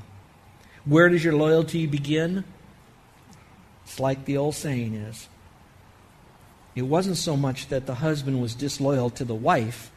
Where 0.86 1.08
does 1.08 1.24
your 1.24 1.36
loyalty 1.36 1.86
begin? 1.86 2.44
It's 3.86 4.00
like 4.00 4.26
the 4.26 4.38
old 4.38 4.56
saying 4.56 4.96
is 4.96 5.28
it 6.76 6.82
wasn't 6.82 7.18
so 7.18 7.38
much 7.38 7.68
that 7.68 7.86
the 7.86 7.96
husband 7.96 8.42
was 8.42 8.56
disloyal 8.56 9.12
to 9.12 9.24
the 9.24 9.36
wife 9.36 9.92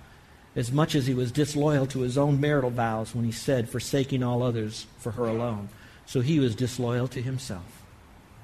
as 0.54 0.70
much 0.70 0.94
as 0.94 1.06
he 1.06 1.14
was 1.14 1.32
disloyal 1.32 1.86
to 1.86 2.00
his 2.00 2.18
own 2.18 2.40
marital 2.40 2.70
vows 2.70 3.14
when 3.14 3.24
he 3.24 3.32
said, 3.32 3.70
forsaking 3.70 4.22
all 4.22 4.42
others 4.42 4.86
for 4.98 5.12
her 5.12 5.24
alone. 5.24 5.70
So 6.04 6.20
he 6.20 6.40
was 6.40 6.54
disloyal 6.54 7.08
to 7.08 7.22
himself. 7.22 7.79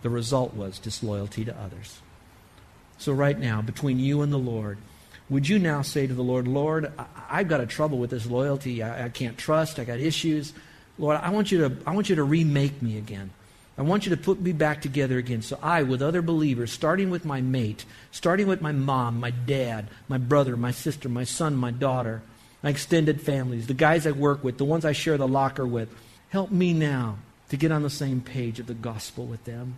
The 0.02 0.11
result 0.11 0.54
was 0.54 0.78
disloyalty 0.78 1.44
to 1.44 1.56
others. 1.56 2.00
So, 2.98 3.12
right 3.12 3.38
now, 3.38 3.61
between 3.61 3.98
you 3.98 4.22
and 4.22 4.32
the 4.32 4.38
Lord, 4.38 4.78
would 5.28 5.48
you 5.48 5.59
now 5.59 5.82
say 5.82 6.06
to 6.06 6.14
the 6.14 6.22
Lord, 6.22 6.46
Lord, 6.46 6.92
I, 7.28 7.38
have 7.38 7.48
got 7.48 7.61
a 7.61 7.66
trouble 7.66 7.98
with 7.98 8.11
this 8.11 8.26
loyalty. 8.26 8.82
I, 8.82 9.06
I 9.06 9.09
can't 9.09 9.37
trust. 9.37 9.78
I 9.78 9.85
got 9.85 9.98
issues. 9.98 10.52
Lord, 10.98 11.16
I 11.16 11.30
want 11.30 11.50
you 11.50 11.68
to, 11.68 11.76
I 11.87 11.94
want 11.94 12.09
you 12.09 12.16
to 12.16 12.22
remake 12.22 12.80
me 12.80 12.96
again. 12.96 13.30
I 13.78 13.82
want 13.82 14.06
you 14.06 14.11
to 14.11 14.22
put 14.22 14.40
me 14.40 14.52
back 14.52 14.80
together 14.80 15.18
again. 15.18 15.42
So 15.42 15.59
I, 15.62 15.82
with 15.82 16.00
other 16.00 16.22
believers, 16.22 16.72
starting 16.72 17.11
with 17.11 17.26
my 17.26 17.42
mate, 17.42 17.85
starting 18.11 18.46
with 18.46 18.62
my 18.62 18.72
mom, 18.72 19.20
my 19.20 19.30
dad, 19.30 19.88
my 20.09 20.16
brother, 20.16 20.56
my 20.56 20.70
sister, 20.70 21.11
my 21.11 21.24
son, 21.24 21.56
my 21.56 21.72
daughter, 21.72 22.22
my 22.62 22.70
extended 22.70 23.20
families, 23.20 23.66
the 23.66 23.74
guys 23.74 24.06
I 24.06 24.12
work 24.12 24.42
with, 24.42 24.56
the 24.56 24.64
ones 24.64 24.87
I 24.87 24.92
share 24.92 25.18
the 25.18 25.28
locker 25.28 25.66
with, 25.66 25.90
help 26.30 26.50
me 26.50 26.72
now 26.72 27.18
to 27.50 27.56
get 27.59 27.70
on 27.70 27.82
the 27.82 27.90
same 27.90 28.22
page 28.22 28.59
of 28.59 28.66
the 28.66 28.74
gospel 28.74 29.26
with 29.26 29.44
them. 29.44 29.76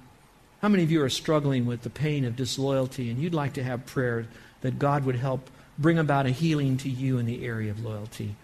How 0.61 0.69
many 0.69 0.83
of 0.83 0.91
you 0.91 1.03
are 1.03 1.09
struggling 1.09 1.67
with 1.67 1.83
the 1.83 1.91
pain 1.91 2.25
of 2.25 2.35
disloyalty 2.35 3.11
and 3.11 3.21
you'd 3.21 3.35
like 3.35 3.53
to 3.53 3.63
have 3.63 3.87
prayer 3.87 4.27
that 4.63 4.79
God 4.79 5.05
would 5.05 5.15
help 5.15 5.51
bring 5.79 5.99
about 5.99 6.27
a 6.27 6.31
healing 6.31 6.77
to 6.79 6.89
you 6.89 7.19
in 7.19 7.27
the 7.27 7.45
area 7.45 7.71
of 7.71 7.85
loyalty? 7.85 8.35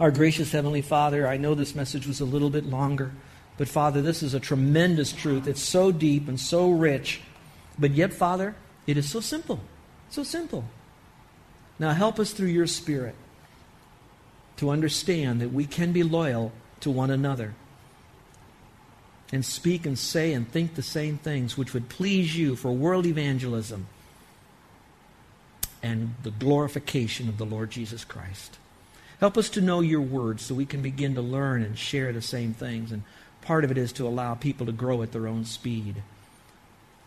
Our 0.00 0.10
gracious 0.10 0.50
Heavenly 0.50 0.82
Father, 0.82 1.28
I 1.28 1.36
know 1.36 1.54
this 1.54 1.76
message 1.76 2.08
was 2.08 2.20
a 2.20 2.24
little 2.24 2.50
bit 2.50 2.66
longer, 2.66 3.12
But 3.56 3.68
Father, 3.68 4.02
this 4.02 4.22
is 4.22 4.34
a 4.34 4.40
tremendous 4.40 5.12
truth. 5.12 5.46
It's 5.46 5.62
so 5.62 5.92
deep 5.92 6.26
and 6.26 6.40
so 6.40 6.70
rich. 6.70 7.20
But 7.78 7.92
yet, 7.92 8.12
Father, 8.12 8.56
it 8.86 8.96
is 8.96 9.08
so 9.08 9.20
simple. 9.20 9.60
So 10.10 10.24
simple. 10.24 10.64
Now 11.78 11.92
help 11.92 12.18
us 12.18 12.32
through 12.32 12.48
your 12.48 12.66
Spirit 12.66 13.14
to 14.56 14.70
understand 14.70 15.40
that 15.40 15.52
we 15.52 15.66
can 15.66 15.92
be 15.92 16.02
loyal 16.02 16.52
to 16.80 16.90
one 16.90 17.10
another 17.10 17.54
and 19.32 19.44
speak 19.44 19.86
and 19.86 19.98
say 19.98 20.32
and 20.32 20.48
think 20.48 20.74
the 20.74 20.82
same 20.82 21.18
things 21.18 21.56
which 21.56 21.74
would 21.74 21.88
please 21.88 22.36
you 22.36 22.56
for 22.56 22.72
world 22.72 23.06
evangelism 23.06 23.86
and 25.82 26.14
the 26.22 26.30
glorification 26.30 27.28
of 27.28 27.36
the 27.36 27.44
Lord 27.44 27.70
Jesus 27.70 28.04
Christ. 28.04 28.58
Help 29.20 29.36
us 29.36 29.48
to 29.50 29.60
know 29.60 29.80
your 29.80 30.00
word 30.00 30.40
so 30.40 30.54
we 30.54 30.66
can 30.66 30.82
begin 30.82 31.14
to 31.14 31.22
learn 31.22 31.62
and 31.62 31.78
share 31.78 32.12
the 32.12 32.22
same 32.22 32.54
things. 32.54 32.90
And 32.90 33.02
part 33.42 33.64
of 33.64 33.70
it 33.70 33.78
is 33.78 33.92
to 33.94 34.06
allow 34.06 34.34
people 34.34 34.66
to 34.66 34.72
grow 34.72 35.02
at 35.02 35.12
their 35.12 35.28
own 35.28 35.44
speed. 35.44 36.02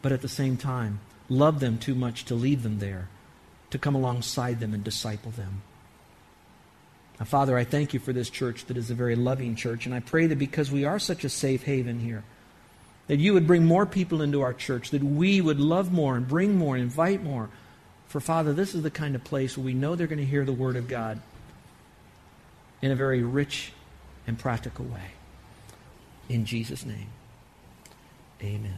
But 0.01 0.11
at 0.11 0.21
the 0.21 0.29
same 0.29 0.57
time, 0.57 0.99
love 1.27 1.59
them 1.59 1.77
too 1.77 1.95
much 1.95 2.25
to 2.25 2.35
leave 2.35 2.63
them 2.63 2.79
there, 2.79 3.09
to 3.71 3.77
come 3.77 3.95
alongside 3.95 4.59
them 4.59 4.73
and 4.73 4.83
disciple 4.83 5.31
them. 5.31 5.61
Now, 7.19 7.25
Father, 7.25 7.57
I 7.57 7.63
thank 7.63 7.93
you 7.93 7.99
for 7.99 8.13
this 8.13 8.29
church 8.29 8.65
that 8.65 8.77
is 8.77 8.91
a 8.91 8.95
very 8.95 9.15
loving 9.15 9.55
church, 9.55 9.85
and 9.85 9.95
I 9.95 9.99
pray 9.99 10.27
that 10.27 10.37
because 10.37 10.71
we 10.71 10.85
are 10.85 10.99
such 10.99 11.23
a 11.23 11.29
safe 11.29 11.63
haven 11.63 11.99
here, 11.99 12.23
that 13.07 13.17
you 13.17 13.33
would 13.33 13.47
bring 13.47 13.65
more 13.65 13.85
people 13.85 14.21
into 14.21 14.41
our 14.41 14.53
church, 14.53 14.91
that 14.91 15.03
we 15.03 15.41
would 15.41 15.59
love 15.59 15.91
more 15.91 16.15
and 16.15 16.27
bring 16.27 16.55
more 16.55 16.75
and 16.75 16.83
invite 16.83 17.23
more. 17.23 17.49
For, 18.07 18.19
Father, 18.19 18.53
this 18.53 18.75
is 18.75 18.83
the 18.83 18.91
kind 18.91 19.15
of 19.15 19.23
place 19.23 19.57
where 19.57 19.65
we 19.65 19.73
know 19.73 19.95
they're 19.95 20.07
going 20.07 20.19
to 20.19 20.25
hear 20.25 20.45
the 20.45 20.53
Word 20.53 20.75
of 20.75 20.87
God 20.87 21.19
in 22.81 22.91
a 22.91 22.95
very 22.95 23.23
rich 23.23 23.71
and 24.27 24.37
practical 24.37 24.85
way. 24.85 25.11
In 26.29 26.45
Jesus' 26.45 26.85
name, 26.85 27.07
amen. 28.41 28.77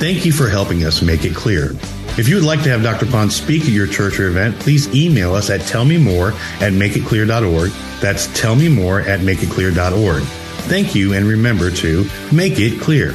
Thank 0.00 0.24
you 0.24 0.32
for 0.32 0.48
helping 0.48 0.84
us 0.84 1.02
make 1.02 1.26
it 1.26 1.34
clear. 1.34 1.72
If 2.16 2.26
you 2.26 2.34
would 2.36 2.44
like 2.44 2.62
to 2.62 2.70
have 2.70 2.82
Dr. 2.82 3.04
Ponz 3.04 3.32
speak 3.32 3.64
at 3.64 3.68
your 3.68 3.86
church 3.86 4.18
or 4.18 4.28
event, 4.28 4.58
please 4.58 4.88
email 4.94 5.34
us 5.34 5.50
at 5.50 5.60
tellmemore 5.60 6.32
at 6.62 6.72
makeitclear.org. 6.72 7.70
That's 8.00 8.26
tellmemore 8.28 9.06
at 9.06 9.20
makeitclear.org. 9.20 10.22
Thank 10.22 10.94
you, 10.94 11.12
and 11.12 11.26
remember 11.26 11.70
to 11.70 12.08
make 12.32 12.58
it 12.58 12.80
clear. 12.80 13.14